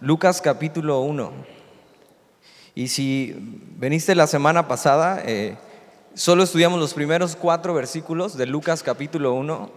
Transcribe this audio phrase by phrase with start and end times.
[0.00, 1.30] Lucas capítulo 1.
[2.74, 3.36] Y si
[3.76, 5.58] veniste la semana pasada, eh,
[6.14, 9.70] solo estudiamos los primeros cuatro versículos de Lucas capítulo 1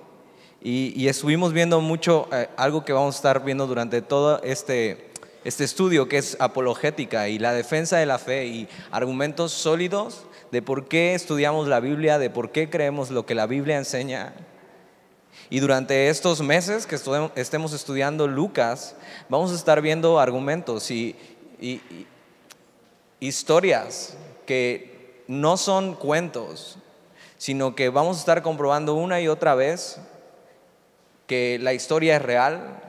[0.62, 5.09] y, estuvimos viendo mucho eh, algo que vamos a estar viendo durante todo este,
[5.44, 10.62] este estudio, que es apologética y la defensa de la fe y argumentos sólidos de
[10.62, 14.33] por qué estudiamos la Biblia, de por qué creemos lo que la Biblia enseña.
[15.49, 16.98] Y durante estos meses que
[17.35, 18.95] estemos estudiando Lucas,
[19.30, 21.16] vamos a estar viendo argumentos y,
[23.20, 26.77] historias que no son cuentos,
[27.37, 29.99] sino que vamos a estar comprobando una y otra vez
[31.25, 32.81] que la historia es real,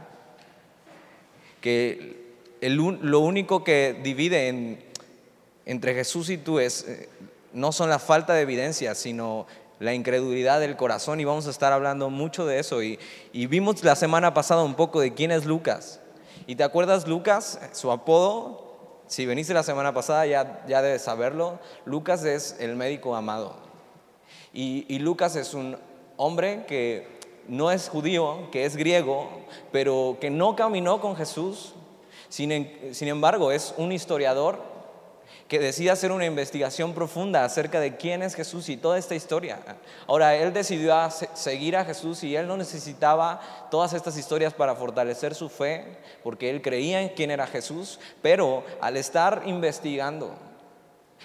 [1.61, 2.25] que
[2.61, 4.81] lo único que divide
[5.67, 7.09] entre Jesús y tú es, eh,
[7.53, 9.47] no son la falta de evidencia, sino
[9.81, 12.83] la incredulidad del corazón y vamos a estar hablando mucho de eso.
[12.83, 12.99] Y,
[13.33, 16.01] vimos la semana pasada un poco de quién es Lucas.
[16.47, 17.59] ¿Y te acuerdas Lucas?
[17.73, 23.17] Su apodo, si veniste la semana pasada ya, ya debes saberlo, Lucas es el médico
[23.17, 23.57] amado.
[24.53, 25.77] Y, Lucas es un
[26.17, 29.29] hombre que no es judío, que es griego,
[29.73, 31.75] pero que no caminó con Jesús.
[32.29, 34.74] Sin, sin embargo, es un historiador
[35.49, 39.61] que decide hacer una investigación profunda acerca de quién es Jesús y toda esta historia.
[40.07, 40.95] Ahora, él decidió
[41.35, 46.49] seguir a Jesús y él no necesitaba todas estas historias para fortalecer su fe, porque
[46.49, 50.35] él creía en quién era Jesús, pero al estar investigando,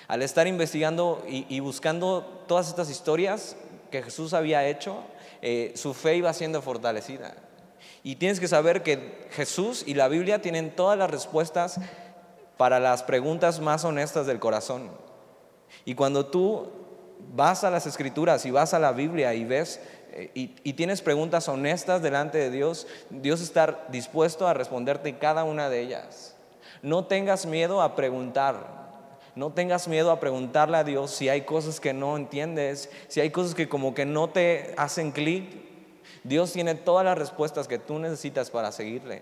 [0.08, 3.56] al estar investigando y, buscando todas estas historias
[3.89, 4.98] que Jesús había hecho,
[5.42, 7.36] eh, su fe iba siendo fortalecida.
[8.04, 11.80] Y tienes que saber que Jesús y la Biblia tienen todas las respuestas
[12.60, 14.90] para las preguntas más honestas del corazón.
[15.86, 16.68] Y cuando tú
[17.34, 19.80] vas a las escrituras y vas a la Biblia y ves
[20.12, 25.70] eh, y, tienes preguntas honestas delante de Dios, Dios está dispuesto a responderte cada una
[25.70, 26.36] de ellas.
[26.82, 28.78] No tengas miedo a preguntar.
[29.36, 33.30] No tengas miedo a preguntarle a Dios si hay cosas que no entiendes, si hay
[33.30, 35.45] cosas que como que no te hacen clic.
[36.26, 39.22] Dios tiene todas las respuestas que tú necesitas para seguirle.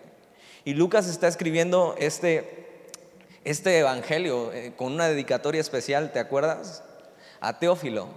[0.66, 2.67] Y Lucas está escribiendo este
[3.50, 6.84] este evangelio eh, con una dedicatoria especial, ¿te acuerdas?
[7.40, 8.10] A Teófilo.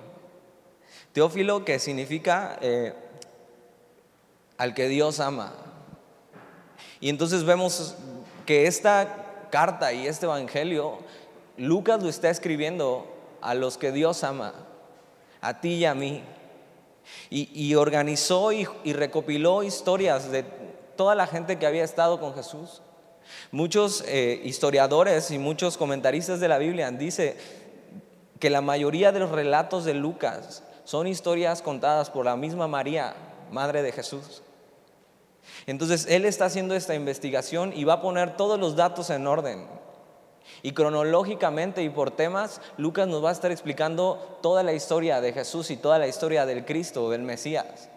[1.13, 2.95] Teófilo que significa eh,
[4.59, 5.53] al que Dios ama.
[6.99, 7.95] Y entonces vemos
[8.45, 10.99] que esta carta y este evangelio,
[11.57, 13.07] Lucas lo está escribiendo
[13.41, 14.53] a los que Dios ama,
[15.41, 16.25] a ti y a mí.
[17.31, 20.43] Y, organizó y recopiló historias de
[20.97, 22.83] toda la gente que había estado con Jesús.
[23.53, 27.34] Muchos eh, historiadores y muchos comentaristas de la Biblia dicen
[28.38, 33.15] que la mayoría de los relatos de Lucas son historias contadas por la misma María,
[33.50, 34.43] madre de Jesús.
[35.66, 39.67] Entonces él está haciendo esta investigación y va a poner todos los datos en orden.
[40.62, 45.32] Y cronológicamente y por temas, Lucas nos va a estar explicando toda la historia de
[45.32, 47.90] Jesús y toda la historia del Cristo, del Mesías.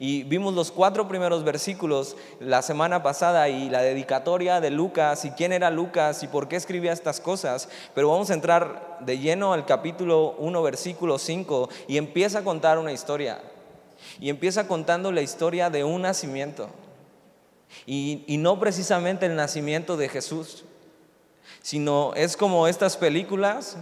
[0.00, 5.32] Y vimos los cuatro primeros versículos la semana pasada y la dedicatoria de Lucas y
[5.32, 9.52] quién era Lucas y por qué escribía estas cosas, pero vamos a entrar de lleno
[9.52, 13.40] al capítulo 1, versículo 5 y empieza a contar una historia.
[14.20, 16.68] Y empieza contando la historia de un nacimiento.
[17.84, 20.64] Y, y no precisamente el nacimiento de Jesús,
[21.60, 23.76] sino es como estas películas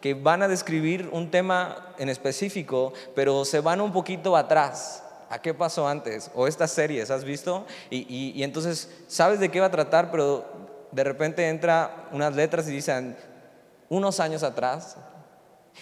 [0.00, 5.40] que van a describir un tema en específico, pero se van un poquito atrás ¿a
[5.40, 6.30] qué pasó antes?
[6.34, 7.66] O estas series, ¿has visto?
[7.90, 10.44] Y, entonces sabes de qué va a tratar, pero
[10.92, 13.16] de repente entra unas letras y dicen
[13.88, 14.96] unos años atrás.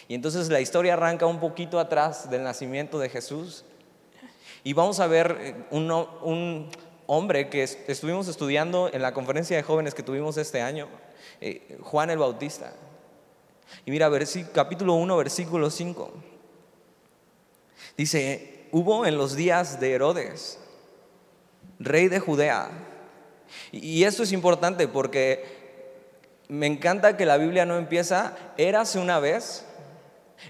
[0.08, 3.64] Y entonces la historia arranca un poquito atrás del nacimiento de Jesús.
[4.64, 6.70] Y vamos a ver eh, un,
[7.08, 10.88] hombre que estuvimos estudiando en la conferencia de jóvenes que tuvimos este año,
[11.40, 12.72] eh, Juan el Bautista.
[13.84, 14.10] Y mira,
[14.52, 16.12] capítulo 1, versículo 5.
[17.96, 20.58] Dice, hubo en los días de Herodes,
[21.78, 22.68] rey de Judea.
[23.72, 29.64] Y esto es importante porque me encanta que la Biblia no empieza, érase una vez,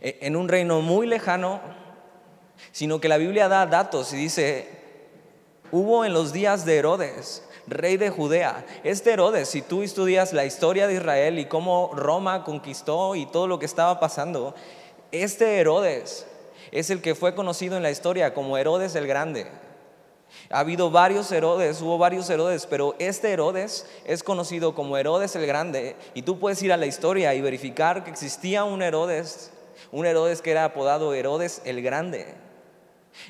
[0.00, 1.60] e, en un reino muy lejano,
[2.72, 4.70] sino que la Biblia da datos y dice,
[5.70, 8.66] hubo en los días de Herodes, rey de Judea.
[8.82, 13.46] Este Herodes, si tú estudias la historia de Israel y cómo Roma conquistó y todo
[13.46, 14.56] lo que estaba pasando,
[15.12, 16.26] este Herodes
[16.72, 19.46] es el que fue conocido en la historia como Herodes el Grande.
[20.50, 25.46] Ha habido varios Herodes, hubo varios Herodes, pero este Herodes es conocido como Herodes el
[25.46, 29.50] Grande y tú puedes ir a la historia y verificar que existía un Herodes,
[29.92, 32.34] un Herodes que era apodado Herodes el Grande.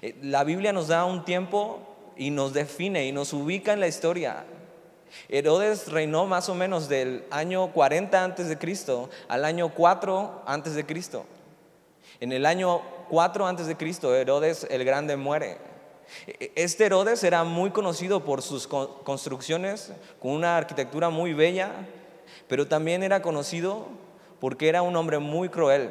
[0.03, 1.81] Eh, la Biblia nos da un tiempo
[2.17, 4.45] y nos define y nos ubica en la historia.
[5.29, 10.75] Herodes reinó más o menos del año 40 antes de Cristo al año 4 antes
[10.75, 11.25] de Cristo.
[12.21, 15.59] En el año 4 antes de Cristo, Herodes el Grande muere.
[16.55, 21.73] Este Herodes era muy conocido por sus construcciones con una arquitectura muy bella,
[22.49, 23.87] pero también era conocido
[24.41, 25.91] porque era un hombre muy cruel,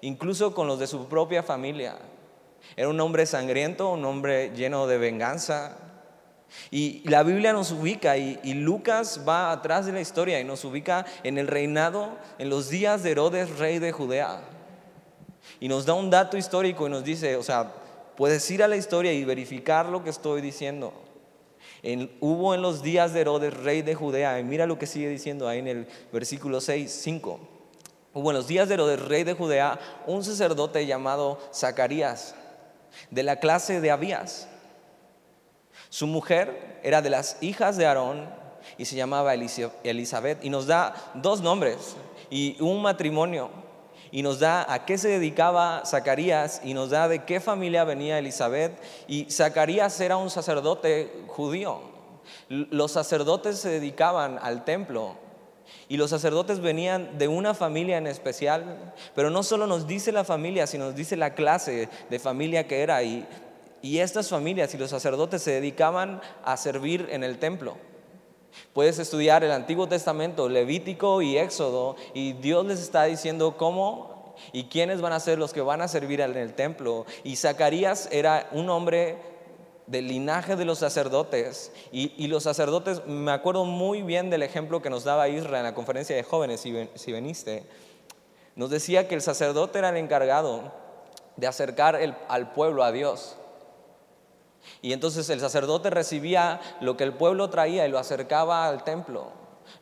[0.00, 1.96] incluso con los de su propia familia.
[2.76, 5.76] Era un hombre sangriento, un hombre lleno de venganza.
[6.70, 11.06] Y la Biblia nos ubica y, Lucas va atrás de la historia y nos ubica
[11.22, 14.42] en el reinado, en los días de Herodes, rey de Judea.
[15.62, 17.72] Y nos da un dato histórico y nos dice, o sea,
[18.16, 20.92] puedes ir a la historia y verificar lo que estoy diciendo.
[22.18, 25.46] hubo en los días de Herodes, rey de Judea, y mira lo que sigue diciendo
[25.46, 27.38] ahí en el versículo 6, 5.
[28.12, 29.78] Hubo en los días de Herodes, rey de Judea,
[30.08, 32.34] un sacerdote llamado Zacarías,
[33.12, 34.48] de la clase de Abías.
[35.90, 38.28] Su mujer era de las hijas de Aarón
[38.78, 41.94] y se llamaba Elizabeth y nos da dos nombres
[42.30, 43.61] y un matrimonio
[44.12, 48.18] y nos da a qué se dedicaba Zacarías y nos da de qué familia venía
[48.18, 48.78] Elizabeth
[49.08, 51.80] y Zacarías era un sacerdote judío.
[52.48, 55.16] Los sacerdotes se dedicaban al templo
[55.88, 60.24] y los sacerdotes venían de una familia en especial, pero no solo nos dice la
[60.24, 63.02] familia, sino nos dice la clase de familia que era.
[63.02, 63.26] Y,
[63.80, 67.76] y estas familias y los sacerdotes se dedicaban a servir en el templo.
[68.72, 74.64] Puedes estudiar el Antiguo Testamento, Levítico y Éxodo, y Dios les está diciendo cómo y
[74.64, 77.06] quiénes van a ser los que van a servir en el templo.
[77.24, 79.18] Y Zacarías era un hombre
[79.86, 81.72] del linaje de los sacerdotes.
[81.92, 85.74] Y, los sacerdotes, me acuerdo muy bien del ejemplo que nos daba Israel en la
[85.74, 87.64] conferencia de jóvenes, si, si veniste.
[88.56, 90.72] Nos decía que el sacerdote era el encargado
[91.36, 91.98] de acercar
[92.28, 93.36] al pueblo a Dios.
[94.80, 99.30] Y entonces el sacerdote recibía lo que el pueblo traía y lo acercaba al templo,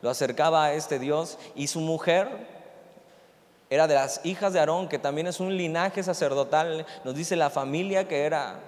[0.01, 1.37] lo acercaba a este Dios.
[1.55, 2.29] Y su mujer
[3.69, 7.49] era de las hijas de Aarón, que también es un linaje sacerdotal, nos dice la
[7.49, 8.59] familia que era.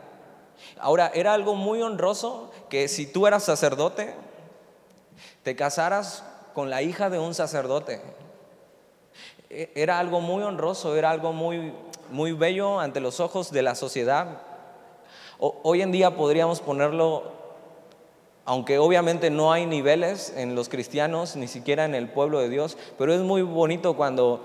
[0.80, 4.15] Ahora, era algo muy honroso que si tú eras sacerdote,
[5.44, 6.24] te casaras
[6.54, 8.01] con la hija de un sacerdote.
[9.50, 11.74] E, era algo muy honroso, era algo muy,
[12.10, 14.42] muy bello ante los ojos de la sociedad.
[15.40, 17.24] Hoy en día podríamos ponerlo,
[18.46, 22.78] aunque obviamente no hay niveles en los cristianos, ni siquiera en el pueblo de Dios,
[22.98, 24.44] pero es muy bonito cuando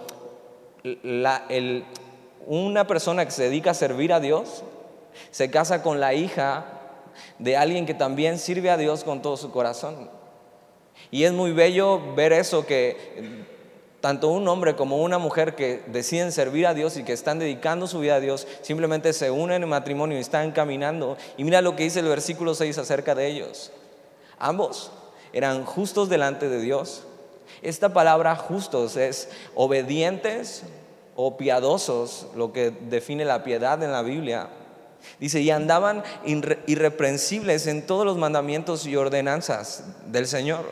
[2.46, 4.62] una persona que se dedica a servir a Dios
[5.30, 6.66] se casa con la hija
[7.38, 10.10] de alguien que también sirve a Dios con todo su corazón.
[11.10, 13.57] Y es muy bello ver eso, que
[14.00, 17.86] tanto un hombre como una mujer que deciden servir a Dios y que están dedicando
[17.86, 21.16] su vida a Dios, simplemente se unen en matrimonio y están caminando.
[21.36, 23.72] Y mira lo que dice el versículo 6 acerca de ellos.
[24.38, 24.92] Ambos
[25.32, 27.04] eran justos delante de Dios.
[27.62, 30.62] Esta palabra justos es obedientes
[31.16, 34.48] o piadosos, lo que define la piedad en la Biblia.
[35.18, 36.04] Dice, y andaban
[36.66, 40.64] irreprensibles en todos los mandamientos y ordenanzas del Señor.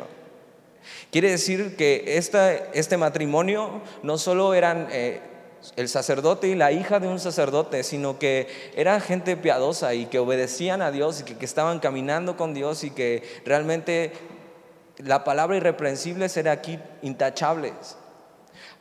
[1.10, 5.20] Quiere decir que este matrimonio no solo eran eh,
[5.76, 8.46] el sacerdote y la hija de un sacerdote, sino que
[8.76, 12.90] eran gente piadosa y que obedecían a Dios y que, estaban caminando con Dios y
[12.90, 14.12] que realmente
[14.98, 17.96] la palabra irreprensible era aquí intachables.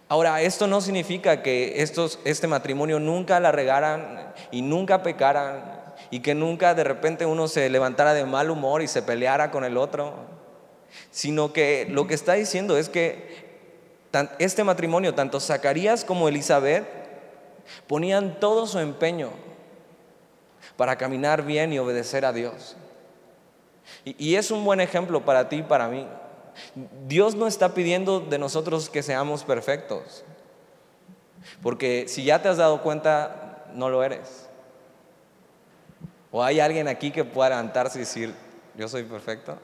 [0.08, 6.20] Ahora, esto no significa que estos, este matrimonio nunca la regaran y nunca pecaran y
[6.20, 9.78] que nunca de repente uno se levantara de mal humor y se peleara con el
[9.78, 10.35] otro
[11.12, 13.46] sino que lo que está diciendo es que
[14.40, 16.86] este matrimonio, tanto Zacarías como Elizabeth,
[17.88, 19.32] ponían todo su empeño
[20.78, 22.76] para caminar bien y obedecer a Dios.
[24.04, 26.08] Y, es un buen ejemplo para ti y para mí.
[27.08, 30.24] Dios no está pidiendo de nosotros que seamos perfectos,
[31.62, 34.48] porque si ya te has dado cuenta, no lo eres.
[36.32, 38.34] ¿O hay alguien aquí que pueda levantarse y decir,
[38.76, 39.58] yo soy perfecto?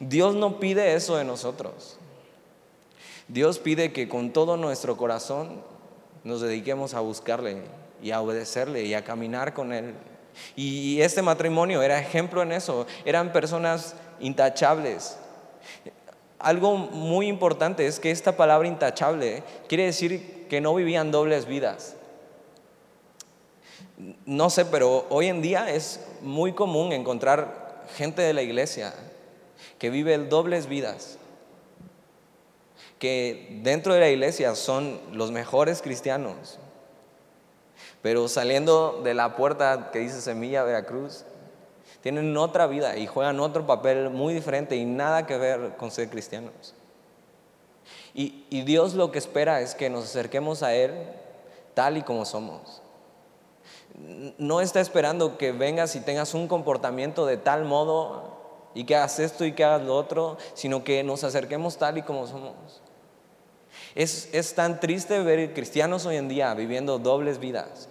[0.00, 1.96] Dios no pide eso de nosotros.
[3.28, 5.62] Dios pide que con todo nuestro corazón
[6.24, 7.62] nos dediquemos a buscarle
[8.02, 9.94] y a obedecerle y a caminar con Él.
[10.56, 12.86] Y este matrimonio era ejemplo en eso.
[13.04, 15.16] Eran personas intachables.
[16.38, 21.96] Algo muy importante es que esta palabra intachable quiere decir que no vivían dobles vidas.
[24.26, 28.92] No sé, pero hoy en día es muy común encontrar gente de la iglesia
[29.84, 31.18] que vive dobles vidas,
[32.98, 36.58] que dentro de la iglesia son los mejores cristianos,
[38.00, 41.26] pero saliendo de la puerta que dice Semilla Veracruz,
[42.00, 46.08] tienen otra vida y juegan otro papel muy diferente y nada que ver con ser
[46.08, 46.72] cristianos.
[48.14, 50.92] Y, y Dios lo que espera es que nos acerquemos a Él
[51.74, 52.80] tal y como somos.
[54.38, 58.33] No está esperando que vengas y tengas un comportamiento de tal modo
[58.74, 62.02] y que hagas esto y que hagas lo otro, sino que nos acerquemos tal y
[62.02, 62.54] como somos.
[63.94, 67.88] Es, es tan triste ver cristianos hoy en día viviendo dobles vidas.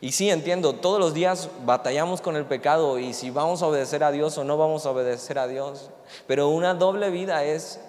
[0.00, 4.02] Y sí, entiendo, todos los días batallamos con el pecado y si vamos a obedecer
[4.02, 5.90] a Dios o no vamos a obedecer a Dios.
[6.26, 7.80] Pero una doble vida es,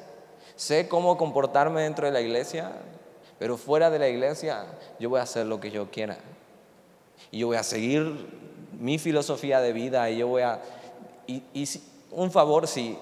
[0.56, 2.74] sé cómo comportarme dentro de la iglesia,
[3.40, 4.66] pero fuera de la iglesia
[5.00, 6.18] yo voy a hacer lo que yo quiera.
[7.32, 8.28] Y yo voy a seguir
[8.78, 10.60] mi filosofía de vida y yo voy a
[11.54, 11.68] y,
[12.12, 12.98] un favor, si,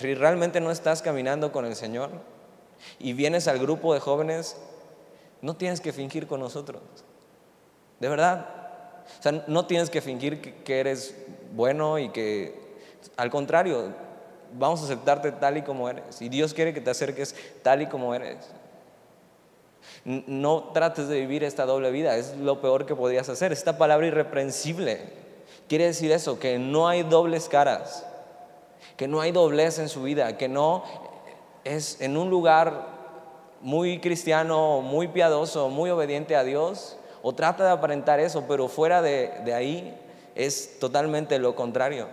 [0.00, 2.10] realmente no estás caminando con el Señor
[2.98, 4.56] y vienes al grupo de jóvenes,
[5.42, 6.82] no tienes que fingir con nosotros.
[7.98, 8.56] De verdad.
[9.18, 11.16] O sea, no tienes que fingir que, eres
[11.52, 12.78] bueno y que,
[13.16, 13.92] al contrario,
[14.52, 16.22] vamos a aceptarte tal y como eres.
[16.22, 18.50] Y Dios quiere que te acerques tal y como eres.
[20.04, 23.52] No trates de vivir esta doble vida, es lo peor que podrías hacer.
[23.52, 25.29] Esta palabra irreprensible
[25.70, 28.04] Quiere decir eso, que no hay dobles caras,
[28.96, 30.82] que no hay doblez en su vida, que no
[31.62, 32.88] es en un lugar
[33.60, 39.00] muy cristiano, muy piadoso, muy obediente a Dios, o trata de aparentar eso, pero fuera
[39.00, 39.96] de, ahí
[40.34, 42.08] es totalmente lo contrario.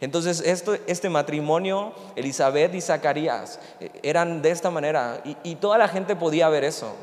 [0.00, 5.76] Entonces, esto, este matrimonio, Elizabeth y Zacarías, eh, eran de esta manera, y, y toda
[5.76, 6.94] la gente podía ver eso.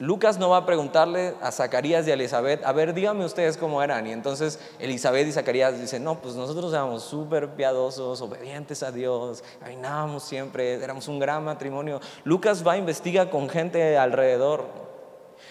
[0.00, 3.82] Lucas no va a preguntarle a Zacarías y a Elizabeth, a ver, díganme ustedes cómo
[3.82, 4.06] eran.
[4.06, 9.44] Y entonces Elizabeth y Zacarías dicen, no, pues nosotros éramos súper piadosos, obedientes a Dios,
[9.62, 12.00] reinábamos siempre, éramos un gran matrimonio.
[12.24, 14.64] Lucas va a investigar con gente alrededor.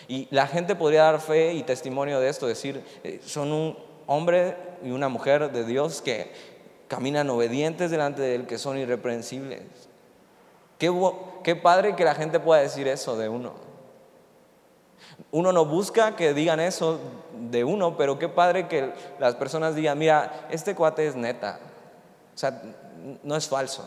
[0.08, 3.77] Y la gente podría dar fe y testimonio de esto, decir, eh, son un
[4.08, 6.34] hombre y una mujer de Dios que
[6.88, 9.62] caminan obedientes delante de Él, que son irreprensibles.
[10.79, 13.69] Qué padre que la gente pueda decir eso de uno.
[15.32, 17.00] Uno no busca que digan eso
[17.50, 21.60] de uno, pero qué padre que las personas digan, mira, este cuate es neta.
[22.34, 22.62] O sea,
[23.24, 23.84] no es falso.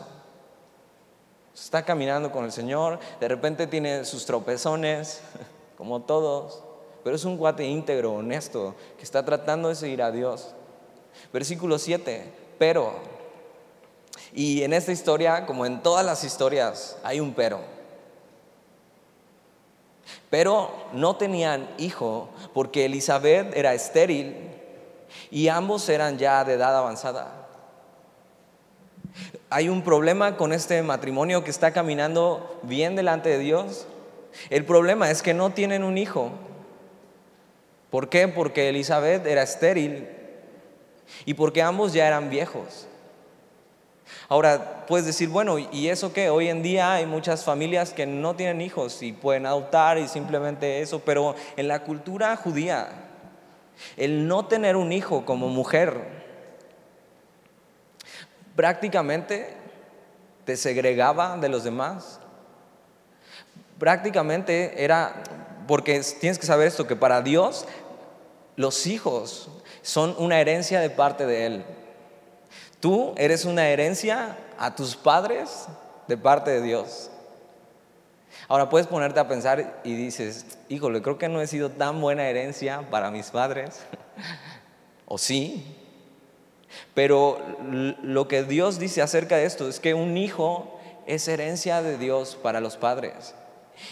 [1.53, 5.21] Está caminando con el Señor, de repente tiene sus tropezones,
[5.77, 6.63] como todos,
[7.03, 10.55] pero es un cuate íntegro, honesto, que está tratando de seguir a Dios.
[11.31, 12.93] Versículo 7, pero,
[14.33, 17.72] y en esta historia, como en todas las historias, hay un pero
[20.33, 24.35] pero no tenían hijo porque Elizabeth era estéril
[25.29, 27.45] y ambos eran ya de edad avanzada.
[29.51, 33.85] Hay un problema con este matrimonio que está caminando bien delante de Dios.
[34.49, 36.31] El problema es que no tienen un hijo.
[37.91, 38.27] ¿Por qué?
[38.27, 40.09] Porque Elizabeth era estéril
[41.25, 42.87] y porque ambos ya eran viejos.
[44.29, 46.29] Ahora, puedes decir, bueno, ¿y eso qué?
[46.29, 50.81] Hoy en día hay muchas familias que no tienen hijos y pueden adoptar y simplemente
[50.81, 52.89] eso, pero en la cultura judía,
[53.97, 56.23] el no tener un hijo como mujer
[58.55, 59.55] prácticamente
[60.45, 62.19] te segregaba de los demás.
[63.79, 65.23] Prácticamente era,
[65.67, 67.65] porque tienes que saber esto, que para Dios
[68.55, 69.49] los hijos
[69.81, 71.65] son una herencia de parte de Él.
[72.83, 75.67] Tú eres una herencia a tus padres
[76.05, 77.09] de parte de Dios.
[78.49, 82.27] Ahora puedes ponerte a pensar y dices, híjole, creo que no he sido tan buena
[82.27, 83.79] herencia para mis padres.
[85.05, 85.63] o sí.
[86.93, 87.39] Pero
[88.03, 92.35] lo que Dios dice acerca de esto es que un hijo es herencia de Dios
[92.35, 93.33] para los padres.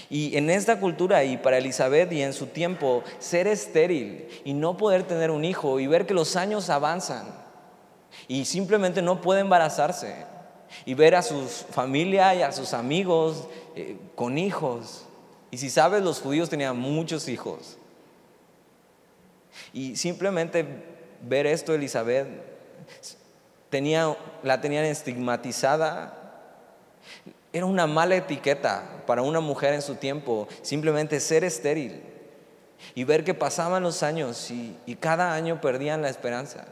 [0.10, 4.76] Y en esta cultura y para Elizabeth y en su tiempo, ser estéril y no
[4.76, 7.40] poder tener un hijo y ver que los años avanzan
[8.28, 10.26] y simplemente no puede embarazarse
[10.86, 15.06] y ver a su familia y a sus amigos eh, con hijos.
[15.50, 17.78] Y si sabes, los judíos tenían muchos hijos.
[19.74, 20.66] Y simplemente
[21.22, 22.28] ver esto, Elizabeth,
[23.70, 26.18] tenía, la tenían estigmatizada.
[27.52, 32.02] Era una mala etiqueta para una mujer en su tiempo, simplemente ser estéril
[32.96, 36.66] y ver que pasaban los años y cada año perdían la esperanza.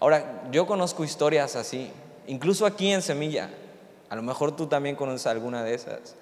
[0.00, 1.90] Ahora, yo conozco historias así,
[2.26, 3.50] incluso aquí en Semilla,
[4.08, 6.16] a lo mejor tú también conoces alguna de esas,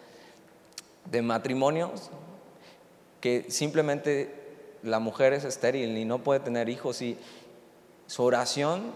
[1.04, 2.10] de matrimonios
[3.20, 7.18] que simplemente la mujer es estéril y no puede tener hijos y
[8.06, 8.92] su oración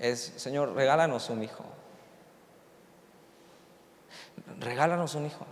[0.00, 1.64] es, Señor, regálanos un hijo.
[4.60, 5.44] Regálanos un hijo.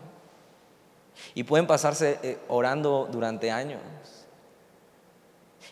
[1.35, 3.81] Y pueden pasarse eh, orando durante años.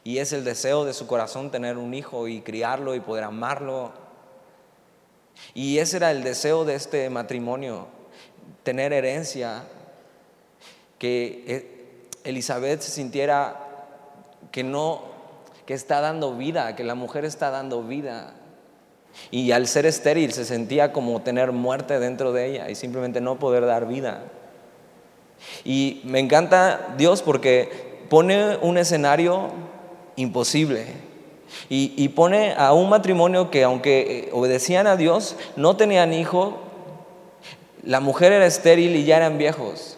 [0.04, 3.92] Y es el deseo de su corazón tener un hijo y criarlo y poder amarlo.
[5.54, 7.86] Y ese era el deseo de este matrimonio,
[8.62, 9.64] tener herencia,
[10.98, 13.60] que eh, Elizabeth se sintiera
[14.52, 15.02] que no,
[15.66, 18.34] que está dando vida, que la mujer está dando vida.
[19.30, 23.38] Y al ser estéril se sentía como tener muerte dentro de ella y simplemente no
[23.38, 24.22] poder dar vida.
[25.64, 29.50] Y me encanta Dios porque pone un escenario
[30.16, 30.86] imposible.
[31.68, 36.58] Y, pone a un matrimonio que aunque obedecían a Dios, no tenían hijo,
[37.82, 39.96] la mujer era estéril y ya eran viejos.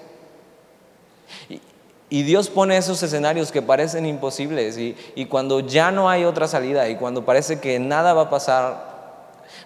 [2.09, 6.47] Y, Dios pone esos escenarios que parecen imposibles y, y cuando ya no hay otra
[6.47, 8.97] salida y cuando parece que nada va a pasar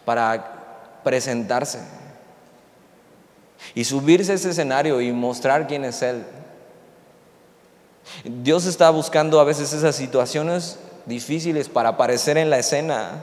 [0.05, 1.81] para presentarse
[3.75, 6.25] y subirse a ese escenario y mostrar quién es Él.
[8.25, 13.23] Dios está buscando a veces esas situaciones difíciles para aparecer en la escena.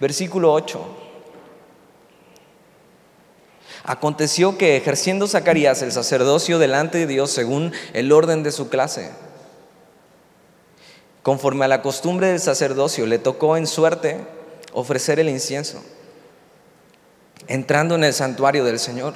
[0.00, 0.80] Versículo 8.
[3.84, 9.10] Aconteció que ejerciendo Zacarías el sacerdocio delante de Dios según el orden de su clase,
[11.22, 14.18] conforme a la costumbre del sacerdocio, le tocó en suerte
[14.72, 15.82] ofrecer el incienso,
[17.46, 19.14] entrando en el santuario del Señor.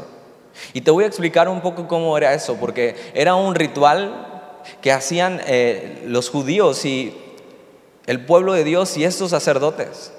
[0.73, 4.93] Y te voy a explicar un poco cómo era eso, porque era un ritual que
[4.93, 7.17] hacían eh, los judíos y
[8.07, 10.13] el pueblo de Dios y estos sacerdotes.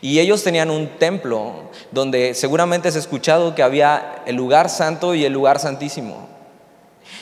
[0.00, 5.24] Y ellos tenían un templo donde seguramente has escuchado que había el lugar santo y
[5.24, 6.28] el lugar santísimo.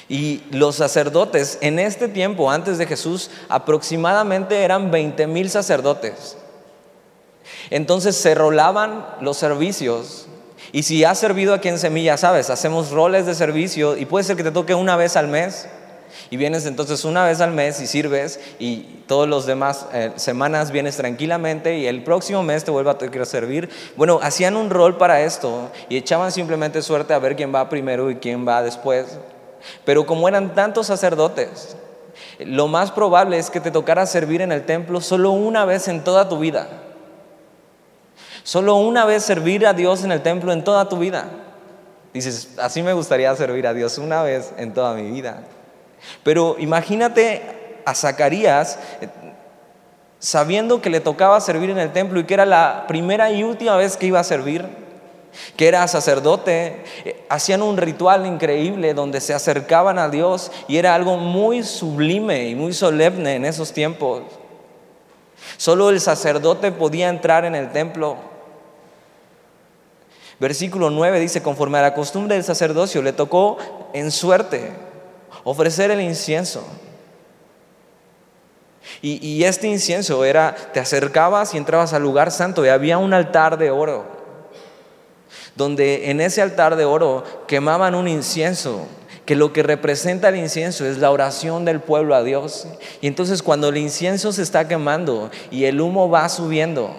[0.08, 6.36] Y los sacerdotes en este tiempo, antes de Jesús, aproximadamente eran 20 mil sacerdotes.
[7.70, 10.26] Entonces se rolaban los servicios.
[10.72, 14.36] Y si has servido aquí en Semilla, sabes, hacemos roles de servicio y puede ser
[14.36, 15.66] que te toque una vez al mes.
[16.30, 20.70] Y vienes entonces una vez al mes y sirves y todos los demás eh, semanas
[20.70, 23.70] vienes tranquilamente y el próximo mes te vuelve a que servir.
[23.96, 28.10] Bueno, hacían un rol para esto y echaban simplemente suerte a ver quién va primero
[28.10, 29.18] y quién va después.
[29.84, 31.76] Pero como eran tantos sacerdotes,
[32.40, 36.04] lo más probable es que te tocara servir en el templo solo una vez en
[36.04, 36.68] toda tu vida.
[38.48, 41.28] Solo una vez servir a Dios en el templo en toda tu vida.
[42.14, 45.42] Dices, así me gustaría servir a Dios una vez en toda mi vida.
[46.22, 47.42] Pero imagínate
[47.84, 48.78] a Zacarías
[50.18, 53.76] sabiendo que le tocaba servir en el templo y que era la primera y última
[53.76, 54.64] vez que iba a servir,
[55.54, 60.94] que era sacerdote, eh, hacían un ritual increíble donde se acercaban a Dios y era
[60.94, 64.22] algo muy sublime y muy solemne en esos tiempos.
[65.58, 68.27] Solo el sacerdote podía entrar en el templo
[70.40, 73.58] Versículo 9 dice, conforme a la costumbre del sacerdocio, le tocó
[73.92, 74.72] en suerte
[75.42, 76.64] ofrecer el incienso.
[79.02, 83.12] Y, y, este incienso era, te acercabas y entrabas al lugar santo y había un
[83.12, 84.06] altar de oro,
[85.56, 88.86] donde en ese altar de oro quemaban un incienso,
[89.26, 92.66] que lo que representa el incienso es la oración del pueblo a Dios.
[93.02, 96.96] Y entonces cuando el incienso se está quemando y el humo va subiendo,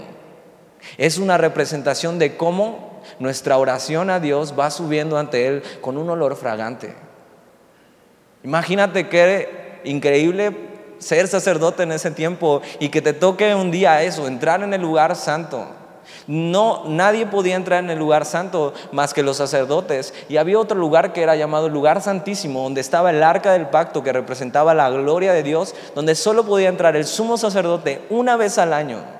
[0.97, 2.88] es una representación de cómo
[3.19, 6.95] nuestra oración a Dios va subiendo ante Él con un olor fragante.
[8.43, 10.55] Imagínate qué increíble
[10.99, 14.81] ser sacerdote en ese tiempo y que te toque un día eso, entrar en el
[14.81, 15.67] lugar santo.
[16.27, 20.13] No, nadie podía entrar en el lugar santo más que los sacerdotes.
[20.27, 24.03] Y había otro lugar que era llamado lugar santísimo, donde estaba el arca del pacto
[24.03, 28.57] que representaba la gloria de Dios, donde solo podía entrar el sumo sacerdote una vez
[28.57, 29.18] al año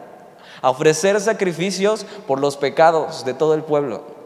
[0.62, 4.20] a ofrecer sacrificios por los pecados de todo el pueblo.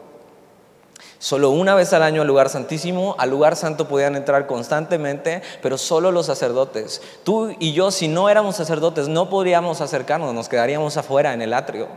[1.18, 5.78] Solo una vez al año al lugar santísimo, al lugar santo podían entrar constantemente, pero
[5.78, 7.00] solo los sacerdotes.
[7.24, 11.54] Tú y yo, si no éramos sacerdotes, no podríamos acercarnos, nos quedaríamos afuera en el
[11.54, 11.88] atrio.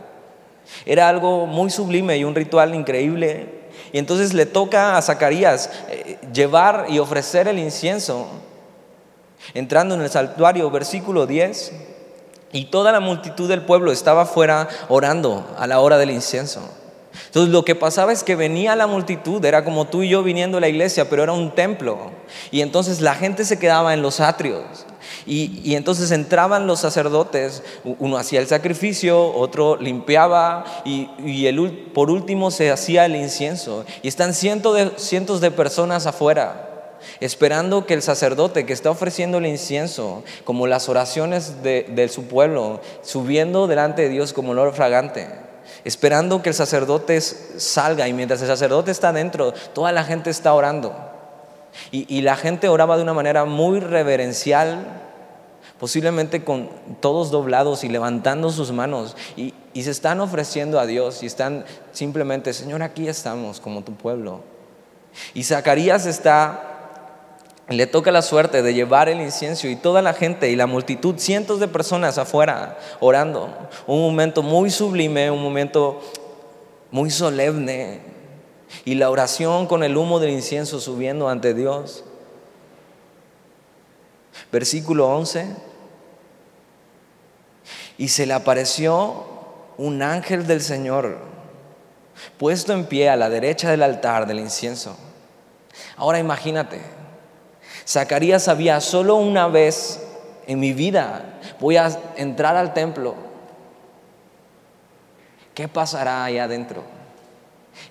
[0.86, 3.68] Era algo muy sublime y un ritual increíble.
[3.92, 8.28] Y entonces le toca a Zacarías eh, llevar y ofrecer el incienso.
[9.54, 11.72] Entrando en el santuario, versículo 10.
[12.52, 16.62] Y toda la multitud del pueblo estaba fuera orando a la hora del incienso.
[17.26, 20.58] Entonces lo que pasaba es que venía la multitud, era como tú y yo viniendo
[20.58, 22.10] a la iglesia, pero era un templo.
[22.50, 24.86] Y entonces la gente se quedaba en los atrios.
[25.26, 32.50] Y, entonces entraban los sacerdotes, uno hacía el sacrificio, otro limpiaba y, el, por último
[32.50, 33.84] se hacía el incienso.
[34.02, 36.77] Y están cientos de, cientos de personas afuera
[37.20, 42.80] esperando que el sacerdote que está ofreciendo el incienso, como las oraciones de, su pueblo,
[43.02, 45.28] subiendo delante de Dios como olor fragante,
[45.84, 50.54] esperando que el sacerdote salga y mientras el sacerdote está dentro, toda la gente está
[50.54, 50.94] orando.
[51.90, 54.84] Y, la gente oraba de una manera muy reverencial,
[55.78, 59.16] posiblemente con todos doblados y levantando sus manos.
[59.36, 63.94] Y, y se están ofreciendo a Dios y están simplemente, Señor, aquí estamos como tu
[63.94, 64.40] pueblo.
[65.34, 66.77] Y Zacarías está
[67.76, 71.18] le toca la suerte de llevar el incienso y toda la gente y la multitud,
[71.18, 73.54] cientos de personas afuera orando.
[73.86, 76.00] Un momento muy sublime, un momento
[76.90, 78.00] muy solemne.
[78.84, 82.04] Y la oración con el humo del incienso subiendo ante Dios.
[84.50, 85.46] Versículo 11.
[87.98, 89.26] Y se le apareció
[89.76, 91.18] un ángel del Señor
[92.38, 94.96] puesto en pie a la derecha del altar del incienso.
[95.96, 96.80] Ahora imagínate,
[97.88, 100.06] Zacarías sabía, solo una vez
[100.46, 103.14] en mi vida voy a entrar al templo.
[105.54, 106.82] ¿Qué pasará ahí adentro?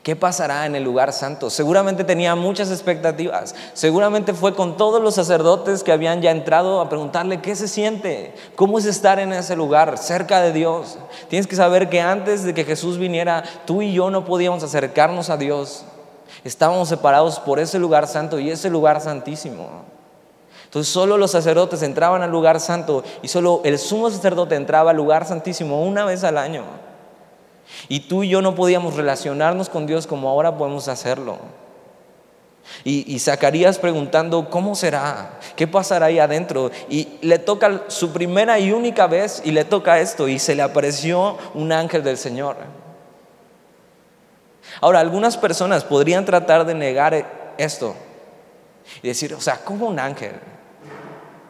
[0.03, 1.49] ¿Qué pasará en el lugar santo?
[1.49, 3.55] Seguramente tenía muchas expectativas.
[3.73, 8.35] Seguramente fue con todos los sacerdotes que habían ya entrado a preguntarle qué se siente,
[8.55, 10.99] cómo es estar en ese lugar, cerca de Dios.
[11.27, 15.31] Tienes que saber que antes de que Jesús viniera, tú y yo no podíamos acercarnos
[15.31, 15.85] a Dios.
[16.43, 19.83] Estábamos separados por ese lugar santo y ese lugar santísimo.
[20.65, 24.97] Entonces solo los sacerdotes entraban al lugar santo y solo el sumo sacerdote entraba al
[24.97, 26.63] lugar santísimo una vez al año.
[27.87, 31.37] Y tú y yo no podíamos relacionarnos con Dios como ahora podemos hacerlo.
[32.83, 35.39] Y, Zacarías preguntando, ¿cómo será?
[35.55, 36.69] ¿Qué pasará ahí adentro?
[36.89, 40.61] Y le toca su primera y única vez y le toca esto y se le
[40.63, 42.57] apareció un ángel del Señor.
[44.81, 47.95] Ahora, algunas personas podrían tratar de negar esto
[49.01, 50.33] y decir, o sea, ¿cómo un ángel?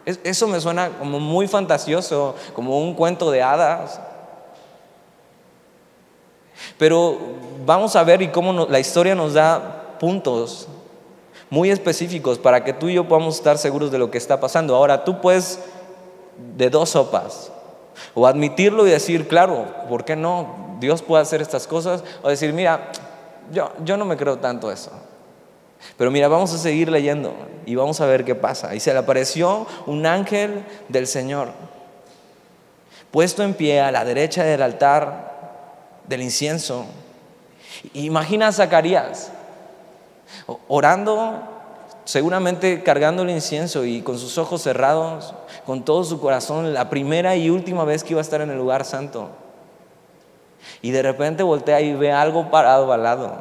[0.06, 4.00] Eso me suena como muy fantasioso, como un cuento de hadas.
[6.78, 7.18] Pero
[7.66, 10.68] vamos a ver y cómo la historia nos da puntos
[11.50, 14.76] muy específicos para que tú y yo podamos estar seguros de lo que está pasando.
[14.76, 15.60] Ahora, tú puedes
[16.56, 17.52] de dos sopas,
[18.14, 20.78] o admitirlo y decir, claro, ¿por qué no?
[20.80, 22.92] Dios puede hacer estas cosas, o decir, mira,
[23.52, 24.92] yo, yo no me creo tanto eso.
[25.98, 27.34] Pero mira, vamos a seguir leyendo
[27.66, 28.76] y vamos a ver qué pasa.
[28.76, 31.50] Y se le apareció un ángel del Señor,
[33.12, 36.86] puesto en pie a la derecha del altar del incienso.
[37.94, 39.32] Imagina a Zacarías
[40.68, 41.42] orando,
[42.06, 45.34] seguramente cargando el incienso y con sus ojos cerrados,
[45.66, 48.58] con todo su corazón, la primera y última vez que iba a estar en el
[48.58, 49.30] lugar santo.
[50.82, 53.36] Y de repente voltea y ve algo parado al lado.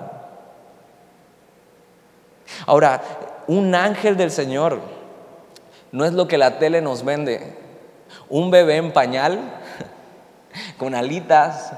[2.67, 3.03] Ahora,
[3.47, 4.81] un ángel del Señor
[5.93, 7.57] no es lo que la tele nos vende.
[8.29, 9.39] Un bebé en pañal,
[10.79, 11.73] con alitas,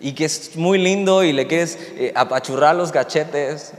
[0.00, 3.72] y que es muy lindo y le quieres eh, apachurrar los gachetes.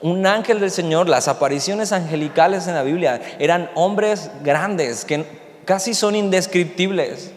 [0.00, 5.24] Un ángel del Señor, las apariciones angelicales en la Biblia eran hombres grandes que
[5.64, 7.32] casi son indescriptibles,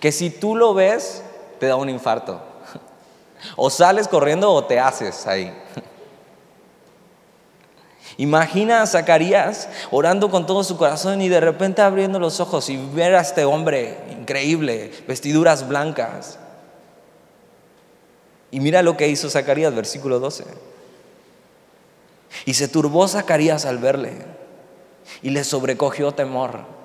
[0.00, 1.22] que si tú lo ves
[1.58, 2.40] te da un infarto.
[3.56, 5.52] O sales corriendo o te haces ahí.
[8.16, 12.76] Imagina a Zacarías orando con todo su corazón y de repente abriendo los ojos y
[12.76, 16.38] ver a este hombre increíble, vestiduras blancas.
[18.50, 20.44] Y mira lo que hizo Zacarías, versículo 12.
[22.44, 24.14] Y se turbó Zacarías al verle
[25.22, 26.77] y le sobrecogió temor.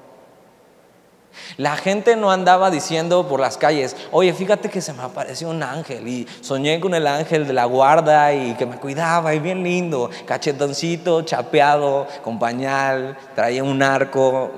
[1.57, 5.63] La gente no andaba diciendo por las calles, oye, fíjate que se me apareció un
[5.63, 9.63] ángel y soñé con el ángel de la guarda y que me cuidaba y bien
[9.63, 14.51] lindo, cachetoncito, chapeado, con pañal, traía un arco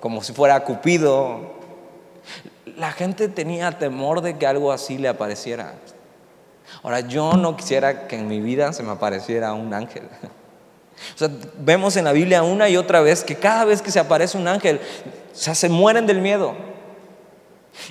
[0.00, 1.58] como si fuera Cupido.
[2.76, 5.74] La gente tenía temor de que algo así le apareciera.
[6.82, 10.08] Ahora, yo no quisiera que en mi vida se me apareciera un ángel.
[11.14, 14.00] O sea, vemos en la Biblia una y otra vez que cada vez que se
[14.00, 14.80] aparece un ángel,
[15.32, 16.54] o sea, se mueren del miedo.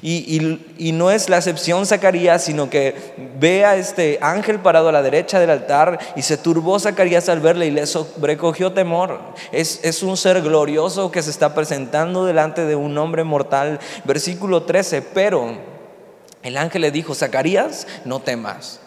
[0.02, 2.96] Y, no es la excepción Zacarías, sino que
[3.40, 7.40] ve a este ángel parado a la derecha del altar y se turbó Zacarías al
[7.40, 9.20] verle y le sobrecogió temor.
[9.52, 13.80] Es, es un ser glorioso que se está presentando delante de un hombre mortal.
[14.04, 15.58] Versículo 13, pero
[16.44, 18.80] el ángel le dijo, Zacarías, no temas.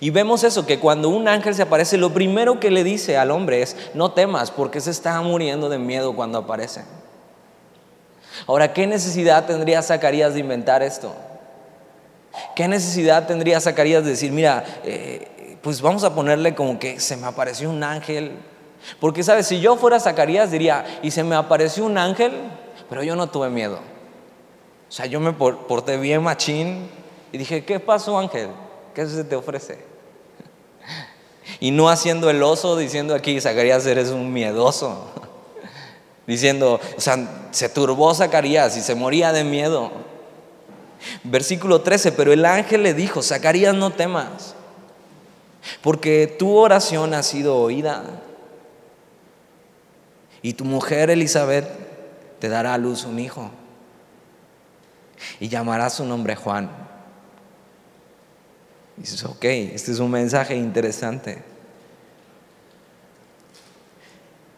[0.00, 3.30] Y vemos eso, que cuando un ángel se aparece, lo primero que le dice al
[3.30, 6.84] hombre es, no temas, porque se está muriendo de miedo cuando aparece.
[8.46, 11.14] Ahora, ¿qué necesidad tendría Zacarías de inventar esto?
[12.54, 17.16] ¿Qué necesidad tendría Zacarías de decir, mira, eh, pues vamos a ponerle como que se
[17.16, 18.32] me apareció un ángel?
[19.00, 19.46] Porque, ¿sabes?
[19.46, 22.32] Si yo fuera Zacarías diría, y se me apareció un ángel,
[22.88, 23.80] pero yo no tuve miedo.
[24.88, 26.88] O sea, yo me porté bien machín
[27.32, 28.48] y dije, ¿qué pasó Ángel?
[28.98, 29.78] ¿Qué se te ofrece?
[31.60, 35.12] Y no haciendo el oso diciendo aquí, Zacarías eres un miedoso.
[36.26, 39.92] Diciendo, o sea, se turbó Zacarías y se moría de miedo.
[41.22, 44.56] Versículo 13, pero el ángel le dijo, Zacarías no temas,
[45.80, 48.02] porque tu oración ha sido oída.
[50.42, 51.68] Y tu mujer Elizabeth
[52.40, 53.48] te dará a luz un hijo.
[55.38, 56.87] Y llamará su nombre Juan.
[58.98, 61.38] Y dices, ok, este es un mensaje interesante.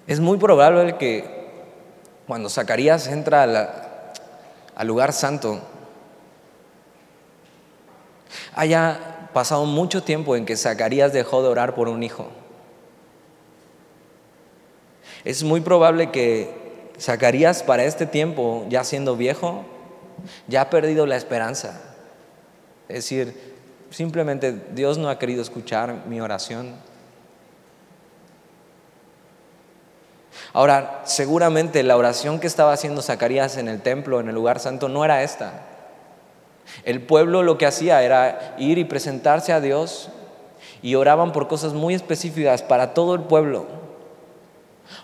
[0.07, 1.25] Es muy probable que
[2.27, 3.43] cuando Zacarías entra
[4.75, 5.61] al lugar santo,
[8.55, 12.29] haya pasado mucho tiempo en que Zacarías dejó de orar por un hijo.
[15.25, 19.65] Es muy probable que Zacarías para este tiempo, ya siendo viejo,
[20.49, 21.79] ya ha perdido la esperanza.
[22.89, 23.50] Es decir,
[23.91, 26.75] simplemente Dios no ha querido escuchar mi oración.
[30.53, 34.89] Ahora, seguramente la oración que estaba haciendo Zacarías en el templo, en el lugar santo,
[34.89, 35.67] no era esta.
[36.85, 40.09] El pueblo lo que hacía era ir y presentarse a Dios
[40.83, 43.67] y oraban por cosas muy específicas para todo el pueblo.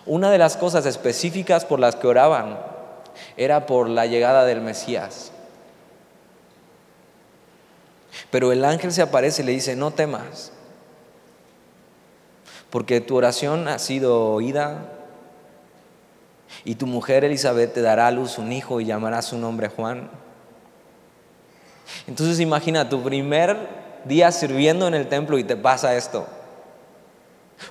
[0.05, 2.59] Una de las cosas específicas por las que oraban
[3.37, 5.31] era por la llegada del Mesías.
[8.31, 10.51] Pero el ángel se aparece y le dice, no temas,
[12.69, 14.91] porque tu oración ha sido oída
[16.65, 20.09] y tu mujer Elizabeth te dará a luz un hijo y llamará su nombre Juan.
[22.07, 23.57] Entonces imagina tu primer
[24.05, 26.27] día sirviendo en el templo y te pasa esto.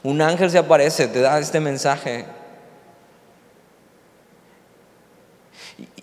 [0.02, 2.24] Un ángel se aparece, te da este mensaje.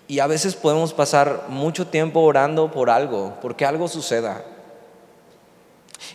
[0.06, 4.44] Y a veces podemos pasar mucho tiempo orando por algo, porque algo suceda.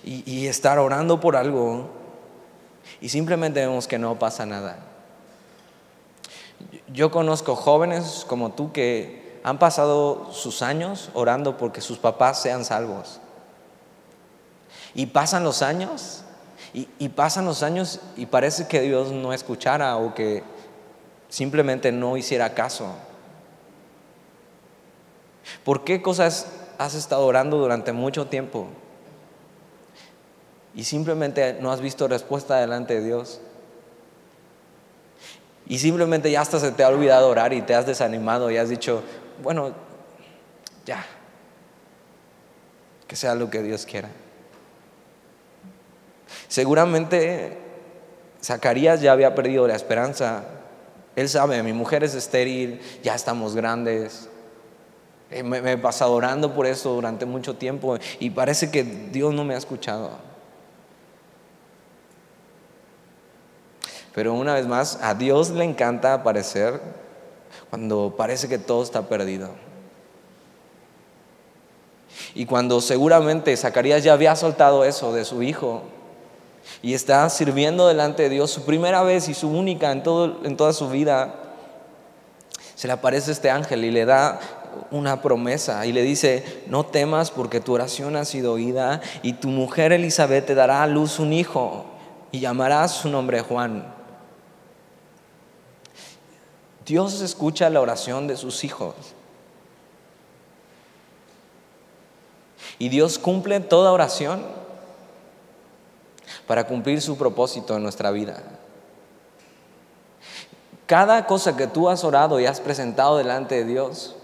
[0.04, 1.90] Y, estar orando por algo
[3.02, 4.78] y simplemente vemos que no pasa nada.
[6.88, 12.66] Yo conozco jóvenes como tú que han pasado sus años orando porque sus papás sean
[12.66, 13.20] salvos.
[14.94, 16.24] Y pasan los años,
[16.74, 20.44] y, y, pasan los años y parece que Dios no escuchara o que
[21.30, 22.96] simplemente no hiciera caso.
[25.64, 28.68] ¿Por qué cosas has estado orando durante mucho tiempo
[30.76, 33.42] y simplemente no has visto respuesta delante de Dios?
[35.68, 38.70] Y simplemente ya hasta se te ha olvidado orar y te has desanimado y has
[38.70, 39.04] dicho,
[39.44, 39.72] bueno,
[40.86, 41.06] ya,
[43.08, 44.10] que sea lo que Dios quiera.
[46.48, 47.58] Seguramente
[48.44, 50.44] Zacarías ya había perdido la esperanza.
[51.16, 54.30] Él sabe, mi mujer es estéril, ya estamos grandes.
[55.32, 59.34] Eh, me, me he pasado orando por eso durante mucho tiempo y parece que Dios
[59.34, 60.12] no me ha escuchado.
[64.14, 66.82] Pero una vez más, a Dios le encanta aparecer
[67.70, 69.50] cuando parece que todo está perdido.
[72.34, 75.84] Y cuando seguramente Zacarías ya había soltado eso de su hijo
[76.82, 80.58] y está sirviendo delante de Dios su primera vez y su única en, todo, en
[80.58, 81.36] toda su vida,
[82.76, 84.40] se le aparece este ángel y le da
[84.92, 89.50] una promesa y le dice, no temas porque tu oración ha sido oída y tu
[89.50, 91.86] mujer Elizabeth te dará a luz un hijo
[92.32, 93.94] y llamarás su nombre Juan.
[96.86, 98.96] Dios escucha la oración de sus hijos.
[102.80, 104.44] Y Dios cumple toda oración
[106.48, 108.42] para cumplir su propósito en nuestra vida.
[110.88, 114.16] Cada cosa que tú has orado y has presentado delante de Dios,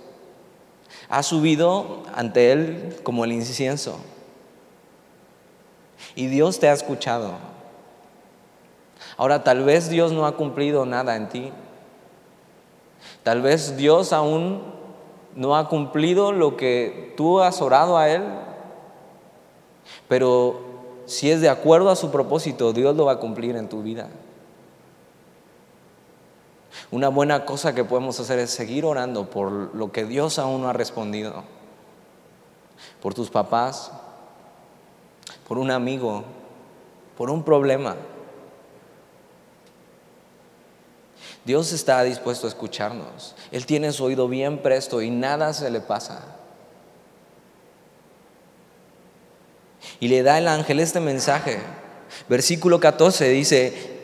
[1.15, 3.99] ha subido ante Él como el incienso.
[6.13, 7.35] Y Dios te ha escuchado.
[9.15, 11.53] Ahora tal vez Dios no ha cumplido nada en ti.
[13.23, 14.61] Tal vez Dios aún
[15.35, 18.21] no ha cumplido lo que tú has orado a Él,
[20.09, 20.59] pero
[21.05, 24.09] si es de acuerdo a su propósito, Dios lo va a cumplir en tu vida.
[26.91, 30.69] Una buena cosa que podemos hacer es seguir orando por lo que Dios aún no
[30.69, 31.43] ha respondido.
[33.01, 33.91] Por tus papás,
[35.47, 36.23] por un amigo,
[37.17, 37.95] por un problema.
[41.45, 43.35] Dios está dispuesto a escucharnos.
[43.51, 46.23] Él tiene su oído bien presto y nada se le pasa.
[49.99, 51.59] Y le da el ángel este mensaje.
[52.27, 53.94] Versículo 14 dice,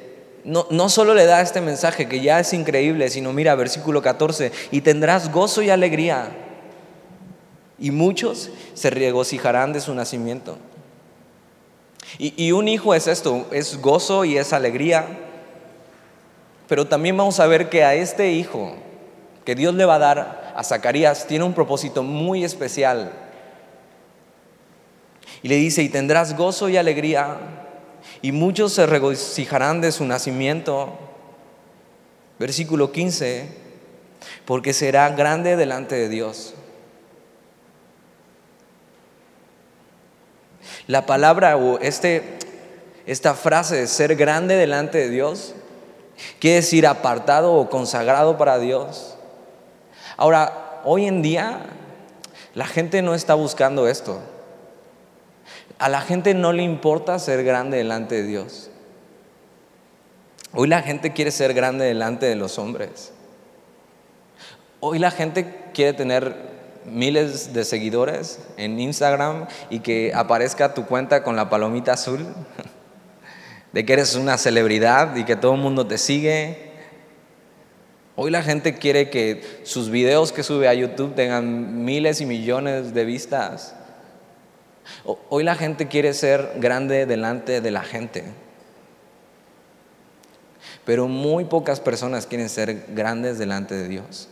[0.43, 4.51] no, no solo le da este mensaje que ya es increíble, sino mira, versículo 14,
[4.71, 6.31] y tendrás gozo y alegría.
[7.79, 10.57] y muchos se regocijarán de su nacimiento.
[12.19, 15.07] Y, y, un hijo es esto, es gozo y es alegría,
[16.67, 18.75] pero también vamos a ver que a este hijo
[19.45, 23.11] que Dios le va a dar a Zacarías tiene un propósito muy especial.
[25.43, 27.37] Y le dice, y tendrás gozo y alegría,
[28.21, 30.97] y muchos se regocijarán de su nacimiento.
[32.39, 33.49] Versículo 15,
[34.45, 36.53] porque será grande delante de Dios.
[40.87, 42.37] La palabra o este,
[43.05, 45.53] esta frase de ser grande delante de Dios
[46.39, 49.15] quiere decir apartado o consagrado para Dios.
[50.17, 51.61] Ahora, hoy en día
[52.53, 54.19] la gente no está buscando esto.
[55.81, 58.69] A la gente no le importa ser grande delante de Dios.
[60.53, 63.11] Hoy la gente quiere ser grande delante de los hombres.
[64.79, 66.35] Hoy la gente quiere tener
[66.85, 72.27] miles de seguidores en Instagram y que aparezca tu cuenta con la palomita azul,
[73.73, 76.73] de que eres una celebridad y que todo el mundo te sigue.
[78.15, 82.93] Hoy la gente quiere que sus videos que sube a YouTube tengan miles y millones
[82.93, 83.73] de vistas.
[85.29, 88.23] Hoy la gente quiere ser grande delante de la gente.
[90.85, 94.27] Pero muy pocas personas quieren ser grandes delante de Dios.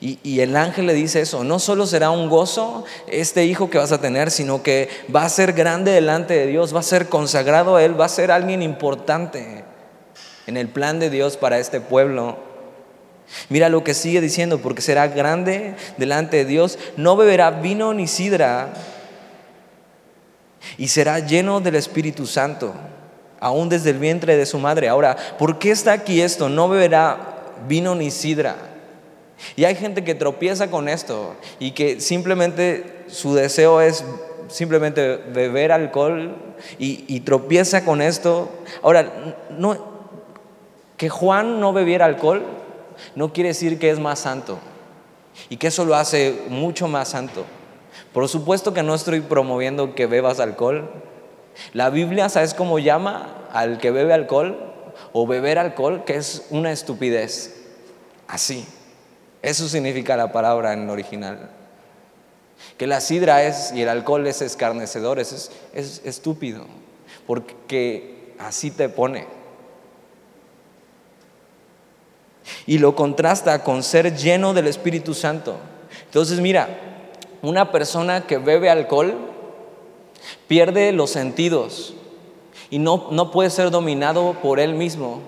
[0.00, 3.92] Y, el ángel le dice eso, no solo será un gozo este hijo que vas
[3.92, 7.76] a tener, sino que va a ser grande delante de Dios, va a ser consagrado
[7.76, 9.64] a Él, va a ser alguien importante
[10.46, 12.38] en el plan de Dios para este pueblo.
[13.48, 18.06] Mira lo que sigue diciendo, porque será grande delante de Dios, no beberá vino ni
[18.06, 18.72] sidra,
[20.76, 22.74] y será lleno del Espíritu Santo,
[23.38, 24.88] aún desde el vientre de su madre.
[24.88, 26.48] Ahora, ¿por qué está aquí esto?
[26.48, 27.18] No beberá
[27.68, 28.56] vino ni sidra.
[29.56, 34.04] Y hay gente que tropieza con esto y que simplemente su deseo es
[34.48, 36.36] simplemente beber alcohol
[36.78, 38.50] y, y tropieza con esto.
[38.82, 39.78] Ahora, no,
[40.98, 42.44] que Juan no bebiera alcohol
[43.14, 44.58] no quiere decir que es más santo
[45.48, 47.44] y que eso lo hace mucho más santo.
[48.12, 50.90] Por supuesto que no estoy promoviendo que bebas alcohol.
[51.72, 54.58] La Biblia, ¿sabes cómo llama al que bebe alcohol
[55.12, 56.04] o beber alcohol?
[56.04, 57.56] Que es una estupidez.
[58.26, 58.66] Así.
[59.42, 61.50] Eso significa la palabra en original.
[62.76, 66.66] Que la sidra es y el alcohol es escarnecedor, es, es estúpido,
[67.26, 69.26] porque así te pone.
[72.66, 75.56] Y lo contrasta con ser lleno del Espíritu Santo.
[76.04, 76.68] Entonces mira,
[77.42, 79.14] una persona que bebe alcohol
[80.48, 81.94] pierde los sentidos
[82.70, 85.20] y no, no puede ser dominado por él mismo.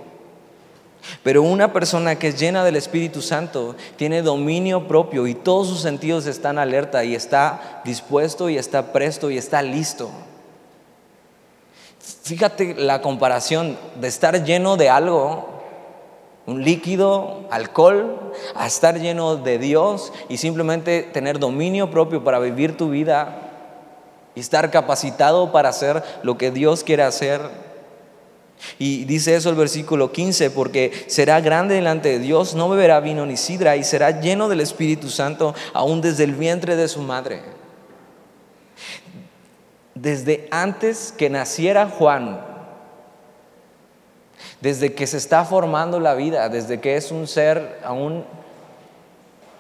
[1.23, 5.81] Pero una persona que es llena del Espíritu Santo tiene dominio propio y todos sus
[5.81, 10.11] sentidos están alerta y está dispuesto y está presto y está listo.
[12.23, 15.52] Fíjate la comparación de estar lleno de algo
[16.47, 22.77] un líquido, alcohol, a estar lleno de Dios y simplemente tener dominio propio para vivir
[22.77, 23.51] tu vida
[24.35, 27.41] y estar capacitado para hacer lo que Dios quiere hacer.
[28.79, 33.27] Y dice eso el versículo 15, porque será grande delante de Dios, no beberá vino
[33.27, 37.43] ni sidra y será lleno del Espíritu Santo aún desde el vientre de su madre.
[39.95, 42.52] Desde antes que naciera Juan,
[44.63, 48.25] desde que se está formando la vida, desde que es un ser aún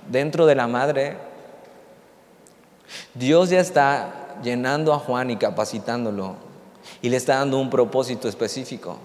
[0.09, 1.17] dentro de la madre,
[3.13, 6.37] Dios ya está llenando a Juan y capacitándolo
[7.01, 8.97] y le está dando un propósito específico.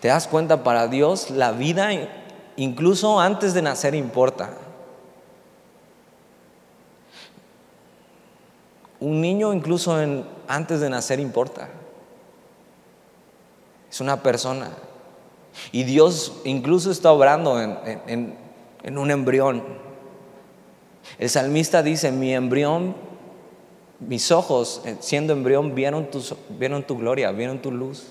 [0.00, 0.64] ¿Te das cuenta?
[0.64, 1.90] Para Dios la vida
[2.56, 4.54] incluso antes de nacer importa.
[9.00, 9.94] Un niño incluso
[10.48, 11.68] antes de nacer importa
[13.92, 14.70] es una persona.
[15.70, 19.62] Y Dios incluso está obrando en, un embrión.
[21.18, 22.96] El salmista dice, mi embrión,
[24.00, 28.06] mis ojos, eh, siendo embrión, vieron tu, vieron tu gloria, vieron tu luz.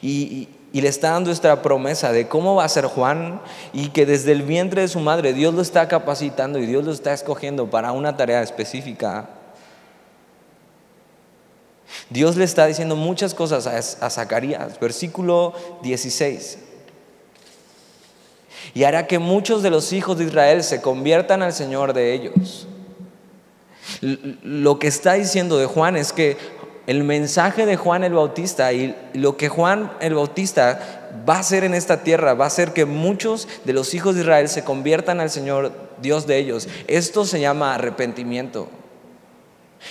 [0.00, 3.42] Y, y, le está dando esta promesa de cómo va a ser Juan
[3.74, 6.92] y que desde el vientre de su madre Dios lo está capacitando y Dios lo
[6.92, 9.35] está escogiendo para una tarea específica.
[12.10, 16.58] Dios le está diciendo muchas cosas a, Zacarías, versículo 16.
[18.74, 22.66] Y hará que muchos de los hijos de Israel se conviertan al Señor de ellos.
[24.00, 26.36] Lo que está diciendo de Juan es que
[26.86, 31.64] el mensaje de Juan el Bautista y lo que Juan el Bautista va a hacer
[31.64, 35.20] en esta tierra, va a hacer que muchos de los hijos de Israel se conviertan
[35.20, 36.68] al Señor Dios de ellos.
[36.86, 38.68] Esto se llama arrepentimiento.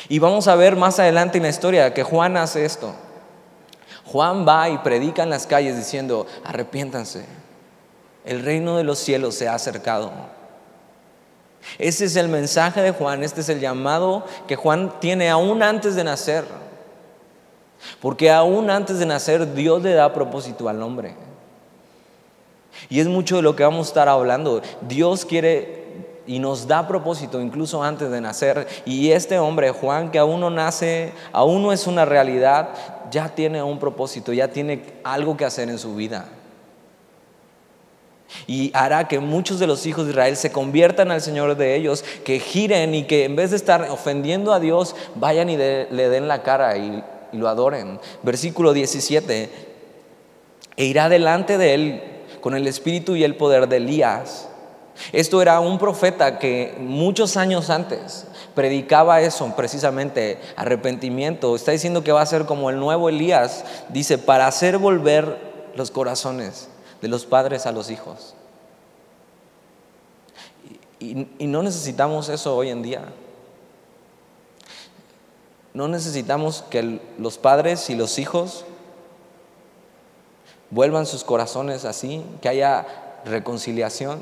[0.09, 2.93] Y vamos a ver más adelante en la historia que Juan hace esto.
[4.05, 7.25] Juan va y predica en las calles diciendo, arrepiéntanse,
[8.23, 10.11] el reino de los cielos se ha acercado.
[11.79, 15.95] Ese es el mensaje de Juan, este es el llamado que Juan tiene aún antes
[15.95, 16.45] de nacer.
[17.99, 21.15] Porque aún antes de nacer Dios le da propósito al hombre.
[22.89, 24.61] Y es mucho de lo que vamos a estar hablando.
[24.81, 25.84] Dios quiere
[26.27, 28.67] y nos da propósito incluso antes de nacer.
[28.85, 32.69] Y este hombre, Juan, que aún no nace, aún no es una realidad,
[33.11, 36.25] ya tiene un propósito, ya tiene algo que hacer en su vida.
[38.47, 42.03] Y hará que muchos de los hijos de Israel se conviertan al Señor de ellos,
[42.23, 46.27] que giren y que en vez de estar ofendiendo a Dios, vayan y le den
[46.27, 47.99] la cara y, y lo adoren.
[48.23, 49.49] Versículo 17,
[50.77, 52.03] e irá delante de él
[52.41, 54.49] con el espíritu y el poder de Elías.
[55.11, 61.55] Esto era un profeta que muchos años antes predicaba eso, precisamente arrepentimiento.
[61.55, 65.37] Está diciendo que va a ser como el nuevo Elías, dice, para hacer volver
[65.75, 66.69] los corazones
[67.01, 68.33] de los padres a los hijos.
[70.99, 73.03] Y, no necesitamos eso hoy en día.
[75.73, 78.65] No necesitamos que los padres y los hijos
[80.71, 82.87] vuelvan sus corazones así, que haya
[83.25, 84.19] reconciliación.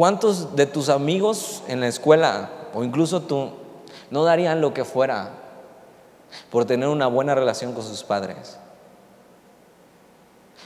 [0.00, 3.50] ¿Cuántos de tus amigos en la escuela o incluso tú
[4.10, 5.32] no darían lo que fuera
[6.50, 8.58] por tener una buena relación con sus padres?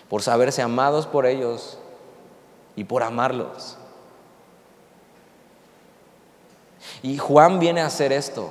[0.09, 1.79] Por saberse amados por ellos
[2.77, 3.77] y por amarlos.
[7.03, 8.51] Y Juan viene a hacer esto,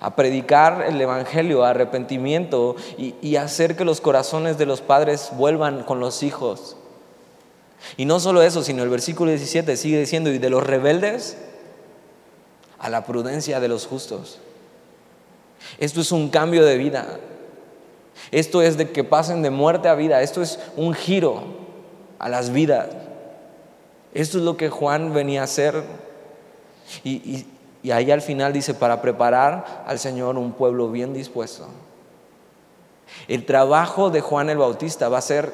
[0.00, 5.28] a predicar el Evangelio, a arrepentimiento y, y hacer que los corazones de los padres
[5.34, 6.78] vuelvan con los hijos.
[7.96, 11.36] Y no solo eso, sino el versículo 17 sigue diciendo, y de los rebeldes
[12.78, 14.38] a la prudencia de los justos.
[15.78, 17.18] Esto es un cambio de vida.
[18.30, 20.22] Esto es de que pasen de muerte a vida.
[20.22, 21.42] Esto es un giro
[22.18, 22.88] a las vidas.
[24.12, 25.82] Esto es lo que Juan venía a hacer.
[27.02, 27.46] Y,
[27.90, 31.66] ahí al final dice, para preparar al Señor un pueblo bien dispuesto.
[33.28, 35.52] El trabajo de Juan el Bautista va a ser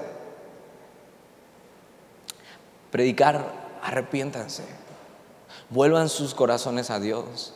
[2.91, 4.65] predicar, arrepiéntanse,
[5.71, 7.55] vuelvan sus corazones a Dios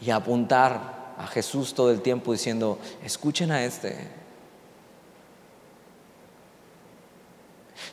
[0.00, 4.08] y apuntar a Jesús todo el tiempo diciendo, escuchen a este.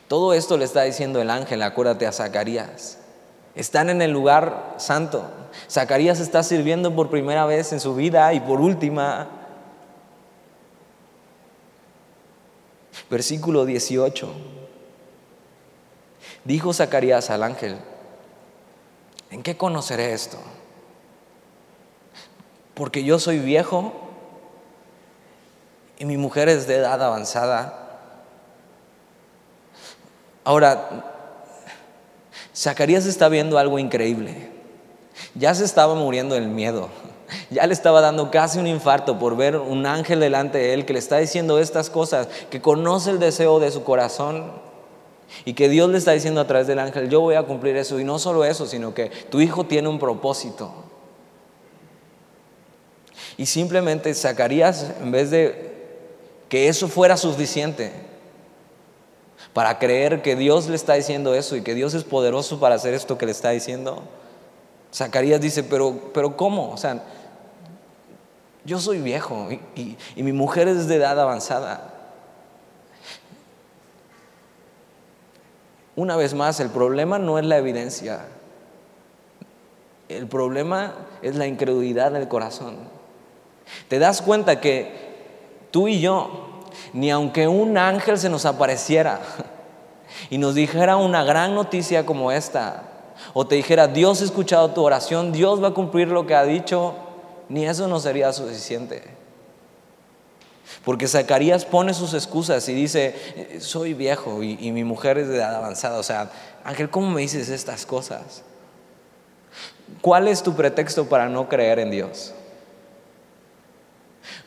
[0.08, 2.98] Todo esto le está diciendo el ángel, acuérdate a Zacarías.
[3.54, 5.28] Están en el lugar santo.
[5.68, 9.28] Zacarías está sirviendo por primera vez en su vida y por última.
[13.10, 14.57] Versículo 18.
[16.48, 17.76] Dijo Zacarías al ángel,
[19.30, 20.38] ¿en qué conoceré esto?
[22.72, 23.92] Porque yo soy viejo
[25.98, 28.00] y mi mujer es de edad avanzada.
[30.42, 31.04] Ahora,
[32.56, 34.50] Zacarías está viendo algo increíble.
[35.34, 36.88] Ya se estaba muriendo el miedo.
[37.50, 40.94] Ya le estaba dando casi un infarto por ver un ángel delante de él que
[40.94, 44.66] le está diciendo estas cosas, que conoce el deseo de su corazón.
[45.44, 48.00] Y que Dios le está diciendo a través del ángel, yo voy a cumplir eso.
[48.00, 50.72] Y no solo eso, sino que tu hijo tiene un propósito.
[53.36, 55.68] Y simplemente Zacarías, en vez de
[56.48, 57.92] que eso fuera suficiente
[59.52, 62.94] para creer que Dios le está diciendo eso y que Dios es poderoso para hacer
[62.94, 64.02] esto que le está diciendo,
[64.92, 66.72] Zacarías dice, pero, pero ¿cómo?
[66.72, 67.04] O sea,
[68.64, 71.97] yo soy viejo y, y mi mujer es de edad avanzada.
[75.98, 78.20] Una vez más, el problema no es la evidencia.
[80.08, 82.76] El problema es la incredulidad del corazón.
[83.88, 84.92] Te das cuenta que
[85.72, 86.60] tú y yo,
[86.92, 89.18] ni aunque un ángel se nos apareciera
[90.30, 92.84] y nos dijera una gran noticia como esta,
[93.34, 96.44] o te dijera, Dios ha escuchado tu oración, Dios va a cumplir lo que ha
[96.44, 96.94] dicho,
[97.48, 99.17] ni eso no sería suficiente.
[100.84, 103.14] Porque Zacarías pone sus excusas y dice,
[103.60, 105.98] soy viejo y, mi mujer es de edad avanzada.
[105.98, 106.30] O sea,
[106.64, 108.42] Ángel, ¿cómo me dices estas cosas?
[110.00, 112.34] ¿Cuál es tu pretexto para no creer en Dios?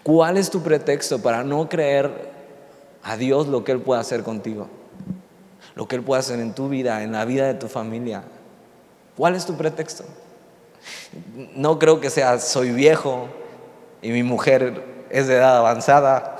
[0.04, 2.32] ¿Cuál es tu pretexto para no creer
[3.04, 4.68] a Dios lo que Él puede hacer contigo?
[5.76, 8.24] Lo que Él puede hacer en tu vida, en la vida de tu familia.
[9.18, 10.04] ¿Cuál es tu pretexto?
[11.56, 13.28] No creo que sea soy viejo
[14.02, 16.38] y mi mujer es de edad avanzada,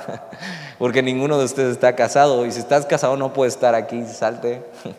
[0.78, 4.62] porque ninguno de ustedes está casado y si estás casado no puedes estar aquí, salte.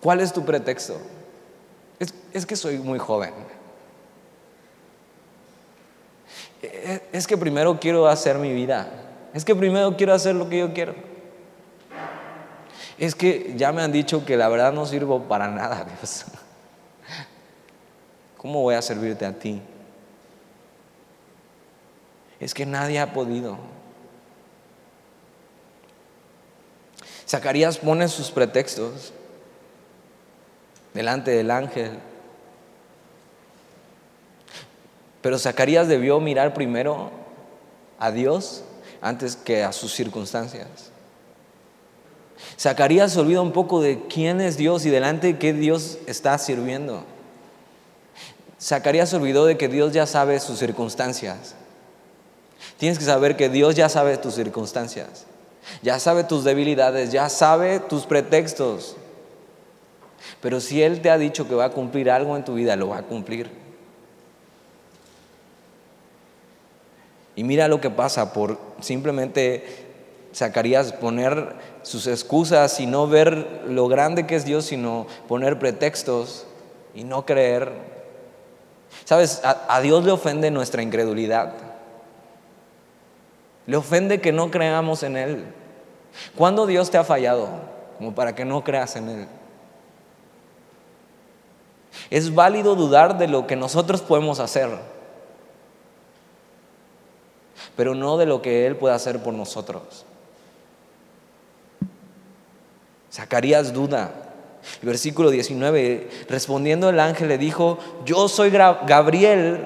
[0.00, 0.98] ¿Cuál es tu pretexto?
[1.98, 3.32] Es, es que soy muy joven.
[7.12, 8.88] Es que primero quiero hacer mi vida.
[9.34, 10.94] Es que primero quiero hacer lo que yo quiero.
[12.98, 16.24] Es que ya me han dicho que la verdad no sirvo para nada, Dios.
[18.42, 19.62] ¿Cómo voy a servirte a ti?
[22.40, 23.56] Es que nadie ha podido.
[27.24, 29.12] Zacarías pone sus pretextos
[30.92, 32.00] delante del ángel.
[35.22, 37.12] Pero Zacarías debió mirar primero
[38.00, 38.64] a Dios
[39.00, 40.90] antes que a sus circunstancias.
[42.58, 46.36] Zacarías se olvida un poco de quién es Dios y delante de qué Dios está
[46.38, 47.04] sirviendo.
[48.62, 51.56] Zacarías se olvidó de que Dios ya sabe sus circunstancias.
[52.78, 55.26] Tienes que saber que Dios ya sabe tus circunstancias,
[55.82, 58.96] ya sabe tus debilidades, ya sabe tus pretextos.
[60.40, 62.88] Pero si Él te ha dicho que va a cumplir algo en tu vida, lo
[62.88, 63.50] va a cumplir.
[67.34, 69.86] Y mira lo que pasa por simplemente
[70.32, 76.46] Zacarías poner sus excusas y no ver lo grande que es Dios, sino poner pretextos
[76.94, 77.91] y no creer.
[79.04, 81.52] Sabes, a, Dios le ofende nuestra incredulidad.
[83.66, 85.44] Le ofende que no creamos en Él.
[86.36, 87.48] ¿Cuándo Dios te ha fallado?
[87.98, 89.28] Como para que no creas en Él.
[92.10, 94.70] Es válido dudar de lo que nosotros podemos hacer,
[97.76, 100.04] pero no de lo que Él puede hacer por nosotros.
[103.12, 104.10] Zacarías duda.
[104.82, 109.64] Versículo 19, respondiendo el ángel le dijo, yo soy Gabriel,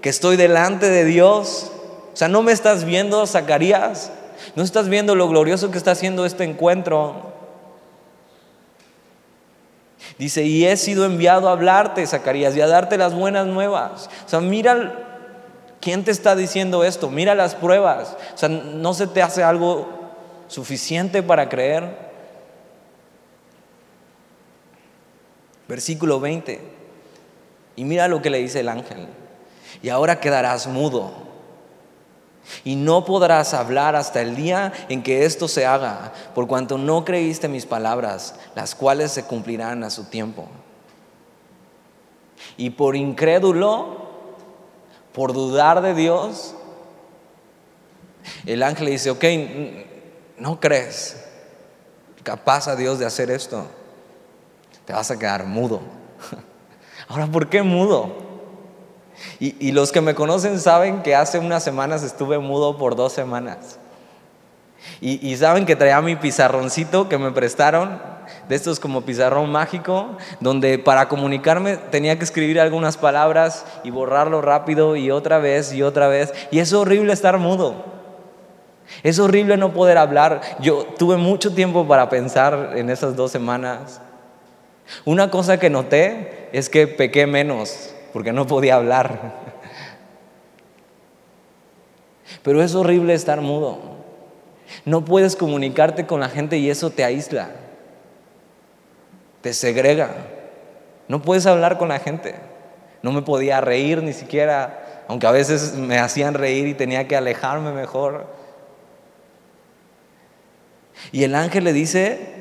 [0.00, 1.70] que estoy delante de Dios.
[2.12, 4.12] O sea, no me estás viendo, Zacarías.
[4.56, 7.32] No estás viendo lo glorioso que está haciendo este encuentro.
[10.18, 14.10] Dice, y he sido enviado a hablarte, Zacarías, y a darte las buenas nuevas.
[14.26, 15.08] O sea, mira
[15.80, 18.16] quién te está diciendo esto, mira las pruebas.
[18.34, 19.88] O sea, no se te hace algo
[20.48, 22.11] suficiente para creer.
[25.72, 26.60] Versículo 20.
[27.76, 29.08] Y mira lo que le dice el ángel.
[29.82, 31.14] Y ahora quedarás mudo
[32.62, 37.06] y no podrás hablar hasta el día en que esto se haga, por cuanto no
[37.06, 40.46] creíste mis palabras, las cuales se cumplirán a su tiempo.
[42.58, 44.10] Y por incrédulo,
[45.14, 46.54] por dudar de Dios,
[48.44, 49.24] el ángel le dice, ok,
[50.36, 51.16] no crees
[52.22, 53.68] capaz a Dios de hacer esto,
[54.84, 55.80] te vas a quedar mudo.
[57.08, 58.32] Ahora, ¿por qué mudo?
[59.38, 63.78] Y, los que me conocen saben que hace unas semanas estuve mudo por dos semanas.
[65.00, 68.00] Y, y, saben que traía mi pizarroncito que me prestaron,
[68.48, 74.40] de estos como pizarrón mágico, donde para comunicarme tenía que escribir algunas palabras y borrarlo
[74.40, 76.32] rápido y otra vez y otra vez.
[76.50, 77.92] Y es horrible estar mudo.
[79.02, 80.40] Es horrible no poder hablar.
[80.60, 84.00] Yo tuve mucho tiempo para pensar en esas dos semanas.
[85.04, 89.40] Una cosa que noté es que pequé menos porque no podía hablar.
[92.42, 93.80] Pero es horrible estar mudo.
[94.84, 97.50] No puedes comunicarte con la gente y eso te aísla,
[99.40, 100.10] te segrega.
[101.08, 102.34] No puedes hablar con la gente.
[103.02, 107.16] No me podía reír ni siquiera, aunque a veces me hacían reír y tenía que
[107.16, 108.26] alejarme mejor.
[111.10, 112.31] Y el ángel le dice,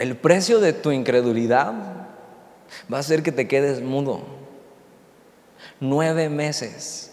[0.00, 1.74] el precio de tu incredulidad
[2.92, 4.22] va a ser que te quedes mudo.
[5.78, 7.12] Nueve meses.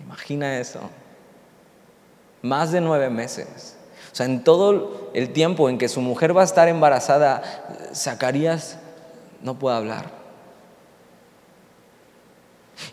[0.00, 0.80] Imagina eso.
[2.40, 3.76] Más de nueve meses.
[4.10, 7.42] O sea, en todo el tiempo en que su mujer va a estar embarazada,
[7.94, 8.78] Zacarías
[9.42, 10.10] no puede hablar.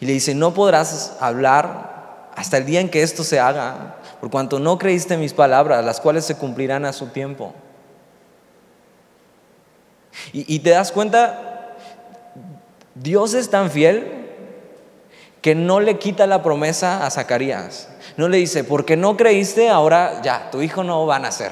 [0.02, 4.30] Y le dice, no podrás hablar hasta el día en que esto se haga, por
[4.30, 7.54] cuanto no creíste mis palabras, las cuales se cumplirán a su tiempo.
[10.34, 11.76] Y, te das cuenta,
[12.96, 14.28] Dios es tan fiel
[15.42, 17.90] que no le quita la promesa a Zacarías.
[18.18, 21.52] No le dice, porque no creíste, ahora ya, tu hijo no va a nacer.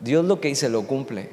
[0.00, 1.30] Dios lo que dice lo cumple.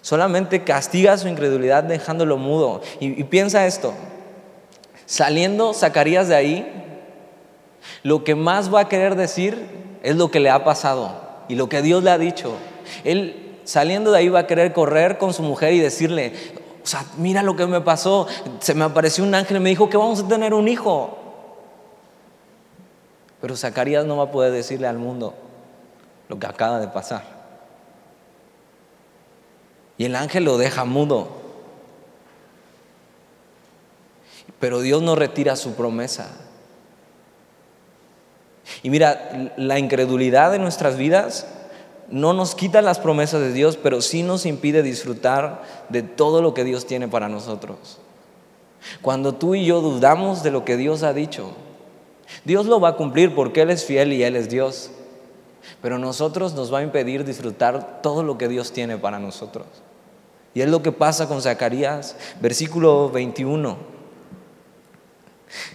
[0.00, 2.82] Solamente castiga su incredulidad dejándolo mudo.
[3.00, 3.94] Y piensa esto,
[5.06, 6.84] saliendo Zacarías de ahí,
[8.02, 9.66] lo que más va a querer decir
[10.02, 12.54] es lo que le ha pasado y lo que Dios le ha dicho.
[13.04, 16.32] Él saliendo de ahí va a querer correr con su mujer y decirle,
[16.82, 18.26] o sea, mira lo que me pasó,
[18.60, 21.18] se me apareció un ángel y me dijo que vamos a tener un hijo.
[23.40, 25.34] Pero Zacarías no va a poder decirle al mundo
[26.28, 27.24] lo que acaba de pasar.
[29.96, 31.28] Y el ángel lo deja mudo.
[34.58, 36.28] Pero Dios no retira su promesa.
[38.82, 41.46] Y mira, la incredulidad de nuestras vidas
[42.08, 46.54] no nos quita las promesas de Dios, pero sí nos impide disfrutar de todo lo
[46.54, 47.98] que Dios tiene para nosotros.
[49.00, 51.52] Cuando tú y yo dudamos de lo que Dios ha dicho,
[52.44, 54.90] Dios lo va a cumplir porque Él es fiel y Él es Dios.
[55.80, 59.66] Pero nosotros nos va a impedir disfrutar todo lo que Dios tiene para nosotros.
[60.52, 63.93] Y es lo que pasa con Zacarías, versículo 21.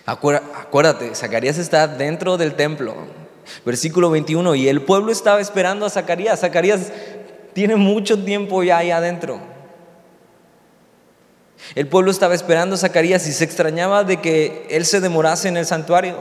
[0.06, 2.96] Acuérdate, Zacarías está dentro del templo.
[3.66, 6.40] Versículo 21, y el pueblo estaba esperando a Zacarías.
[6.40, 6.92] Zacarías
[7.54, 9.40] tiene mucho tiempo ya ahí adentro.
[11.76, 15.58] El pueblo estaba esperando a Zacarías y se extrañaba de que él se demorase en
[15.58, 16.18] el santuario.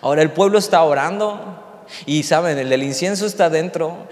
[0.00, 4.08] Ahora el pueblo está orando y saben, el del incienso está dentro.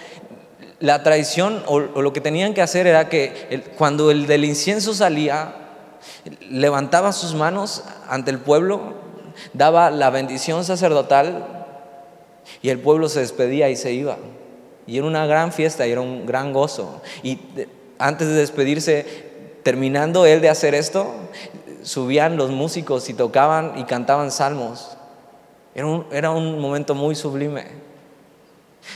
[0.80, 5.61] La tradición o, lo que tenían que hacer era que cuando el del incienso salía,
[6.48, 8.94] levantaba sus manos ante el pueblo,
[9.53, 11.66] daba la bendición sacerdotal
[12.61, 14.16] y el pueblo se despedía y se iba.
[14.86, 17.00] Y era una gran fiesta y era un gran gozo.
[17.22, 17.38] Y
[17.98, 19.07] antes de despedirse,
[19.62, 21.14] terminando él de hacer esto,
[21.82, 24.96] subían los músicos y tocaban y cantaban salmos.
[25.74, 27.91] Era un, era un momento muy sublime.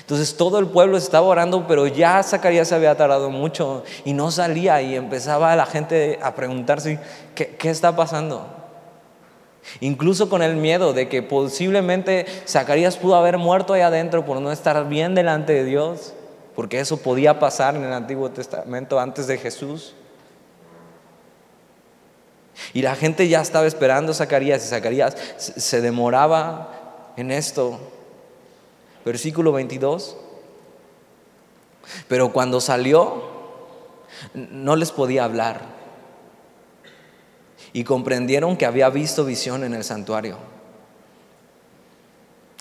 [0.01, 4.31] Entonces todo el pueblo estaba orando, pero ya Zacarías se había tardado mucho y no
[4.31, 6.99] salía y empezaba la gente a preguntarse,
[7.35, 8.47] ¿qué, qué está pasando?
[9.81, 14.53] Incluso con el miedo de que posiblemente Zacarías pudo haber muerto ahí adentro por no
[14.53, 16.15] estar bien delante de Dios,
[16.55, 19.95] porque eso podía pasar en el Antiguo Testamento antes de Jesús.
[22.73, 27.79] Y la gente ya estaba esperando a Zacarías y Zacarías se demoraba en esto.
[29.07, 30.17] Versículo 22.
[32.09, 33.23] Pero cuando salió,
[34.35, 35.61] no les podía hablar.
[37.73, 40.39] Y comprendieron que había visto visión en el santuario.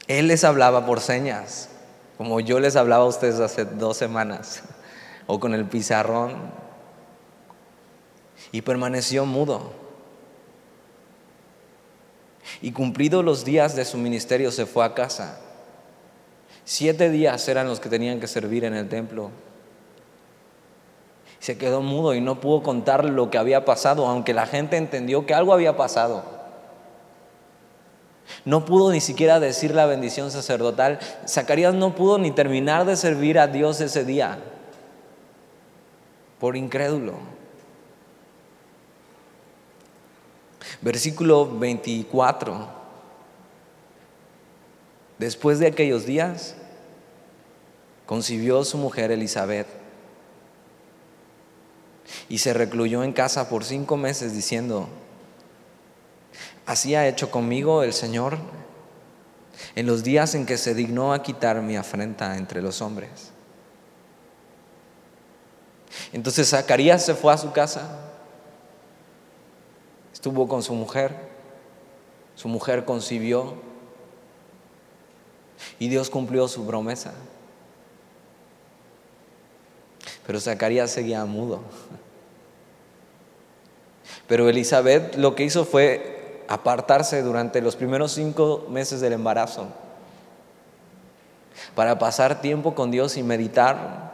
[0.08, 1.70] Él les hablaba por señas,
[2.16, 4.62] como yo les hablaba a ustedes hace dos semanas,
[5.26, 6.36] o con el pizarrón.
[8.52, 9.74] Y permaneció mudo.
[12.62, 15.40] Y cumplidos los días de su ministerio se fue a casa.
[16.66, 19.32] Siete días eran los que tenían que servir en el templo.
[21.40, 25.26] Se quedó mudo y no pudo contar lo que había pasado, aunque la gente entendió
[25.26, 26.24] que algo había pasado.
[28.44, 31.00] No pudo ni siquiera decir la bendición sacerdotal.
[31.28, 34.40] Zacarías no pudo ni terminar de servir a Dios ese día
[36.40, 37.14] por incrédulo.
[40.82, 42.85] Versículo 24.
[45.20, 46.56] Después de aquellos días,
[48.06, 49.68] concibió su mujer Elizabeth
[52.30, 54.88] y se recluyó en casa por cinco meses diciendo,
[56.66, 58.38] así ha hecho conmigo el Señor
[59.76, 63.32] en los días en que se dignó a quitar mi afrenta entre los hombres.
[66.12, 68.12] Entonces Zacarías se fue a su casa
[70.26, 71.16] estuvo con su mujer,
[72.34, 73.54] su mujer concibió
[75.80, 77.14] y Dios cumplió su promesa.
[80.26, 81.62] Pero Zacarías seguía mudo.
[84.28, 89.68] Pero Elizabeth lo que hizo fue apartarse durante los primeros cinco meses del embarazo
[91.74, 94.14] para pasar tiempo con Dios y meditar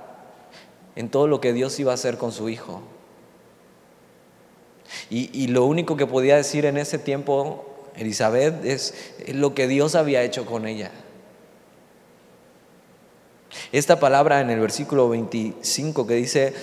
[0.95, 2.81] en todo lo que Dios iba a hacer con su hijo.
[5.09, 7.65] Y, lo único que podía decir en ese tiempo
[7.95, 8.93] Elizabeth es
[9.33, 10.91] lo que Dios había hecho con ella.
[13.71, 16.53] Esta palabra en el versículo 25 que dice,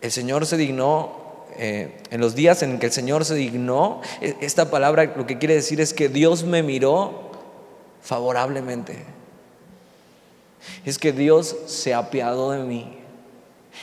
[0.00, 1.20] el Señor se dignó,
[1.56, 5.38] eh, en los días en que el Señor se dignó, e, esta palabra lo que
[5.38, 7.30] quiere decir es que Dios me miró
[8.02, 9.04] favorablemente.
[10.84, 12.98] Es que Dios se apiadó de mí.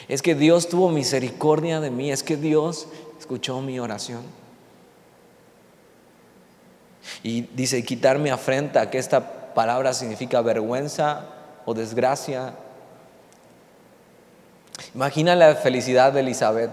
[0.08, 2.12] Es que Dios tuvo misericordia de mí.
[2.12, 2.88] Es que Dios
[3.20, 4.22] escuchó mi oración.
[7.24, 11.37] Y dice, quitar mi afrenta, que esta palabra significa vergüenza
[11.68, 12.54] o desgracia.
[14.96, 16.72] Imagina la felicidad de Elizabeth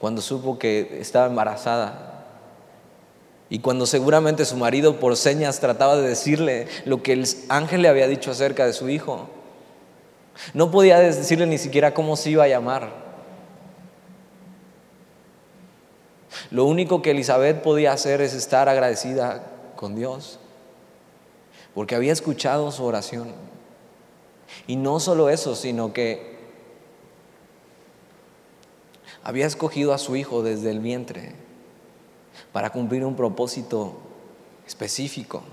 [0.00, 2.24] cuando supo que estaba embarazada.
[3.50, 7.88] Y cuando seguramente su marido por señas trataba de decirle lo que el ángel le
[7.88, 9.28] había dicho acerca de su hijo,
[10.54, 12.90] no podía decirle ni siquiera cómo se iba a llamar.
[16.50, 19.40] Lo único que Elizabeth podía hacer es estar agradecida
[19.76, 20.40] con Dios,
[21.78, 23.28] porque había escuchado su oración.
[24.66, 26.36] Y no solo eso, sino que
[29.22, 31.36] había escogido a su hijo desde el vientre
[32.50, 33.96] para cumplir un propósito
[34.66, 35.44] específico.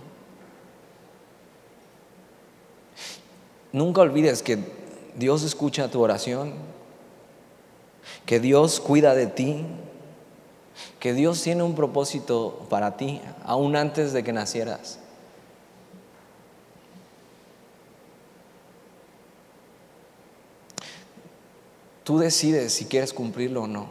[3.71, 4.57] Nunca olvides que
[5.15, 6.55] Dios escucha tu oración,
[8.25, 9.63] que Dios cuida de ti,
[10.99, 15.04] que Dios tiene un propósito para ti, aún antes de que nacieras.
[22.05, 23.87] Tú decides si quieres cumplirlo o no.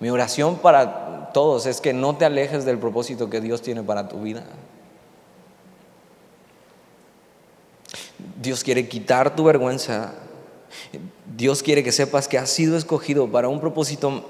[0.00, 4.08] Mi oración para todos es que no te alejes del propósito que Dios tiene para
[4.08, 4.44] tu vida.
[8.38, 10.12] Dios quiere quitar tu vergüenza.
[11.34, 14.28] Dios quiere que sepas que has sido escogido para un propósito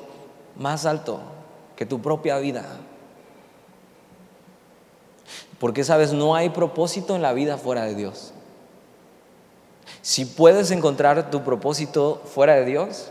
[0.57, 1.21] más alto
[1.75, 2.65] que tu propia vida.
[5.59, 8.33] Porque sabes, no hay propósito en la vida fuera de Dios.
[10.03, 13.11] Si puedes encontrar tu propósito fuera de Dios,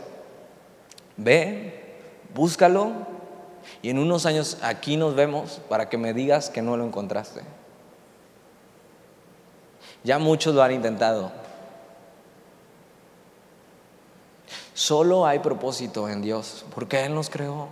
[1.16, 1.96] ve,
[2.34, 2.92] búscalo
[3.80, 7.40] y en unos años aquí nos vemos para que me digas que no lo encontraste.
[10.04, 11.32] Ya muchos lo han intentado.
[14.74, 17.68] Solo hay propósito en Dios, porque Él nos creó.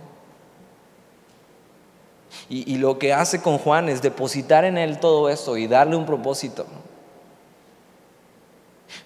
[2.47, 6.05] Y, lo que hace con Juan es depositar en Él todo esto y darle un
[6.05, 6.65] propósito.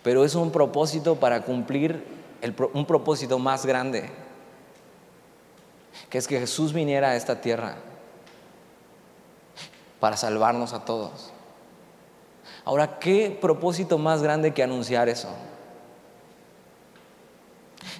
[0.03, 2.03] Pero es un propósito para cumplir
[2.73, 4.09] un propósito más grande,
[6.09, 7.77] que es que Jesús viniera a esta tierra
[9.99, 11.31] para salvarnos a todos.
[12.63, 15.29] Ahora, ¿qué propósito más grande que anunciar eso?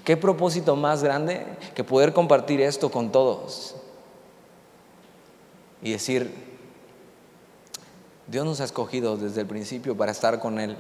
[0.03, 3.75] ¿Qué propósito más grande que poder compartir esto con todos?
[5.81, 6.31] Y decir,
[8.27, 10.77] Dios nos ha escogido desde el principio para estar con Él.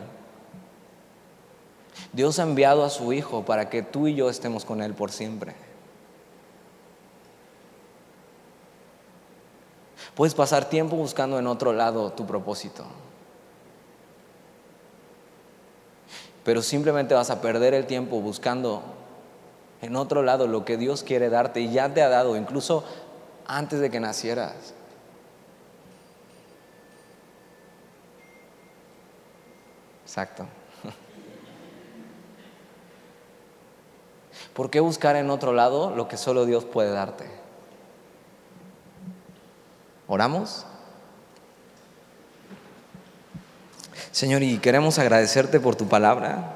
[2.13, 5.11] Dios ha enviado a su Hijo para que tú y yo estemos con Él por
[5.11, 5.55] siempre.
[10.15, 12.85] Puedes pasar tiempo buscando en otro lado tu propósito.
[16.45, 18.83] pero simplemente vas a perder el tiempo buscando
[19.81, 22.83] en otro lado lo que Dios quiere darte y ya te ha dado, incluso
[23.47, 24.75] antes de que nacieras.
[30.03, 30.45] Exacto.
[34.55, 37.29] ¿Por qué buscar en otro lado lo que solo Dios puede darte?
[40.07, 40.65] ¿Oramos?
[44.11, 46.54] Señor, y queremos agradecerte por tu palabra.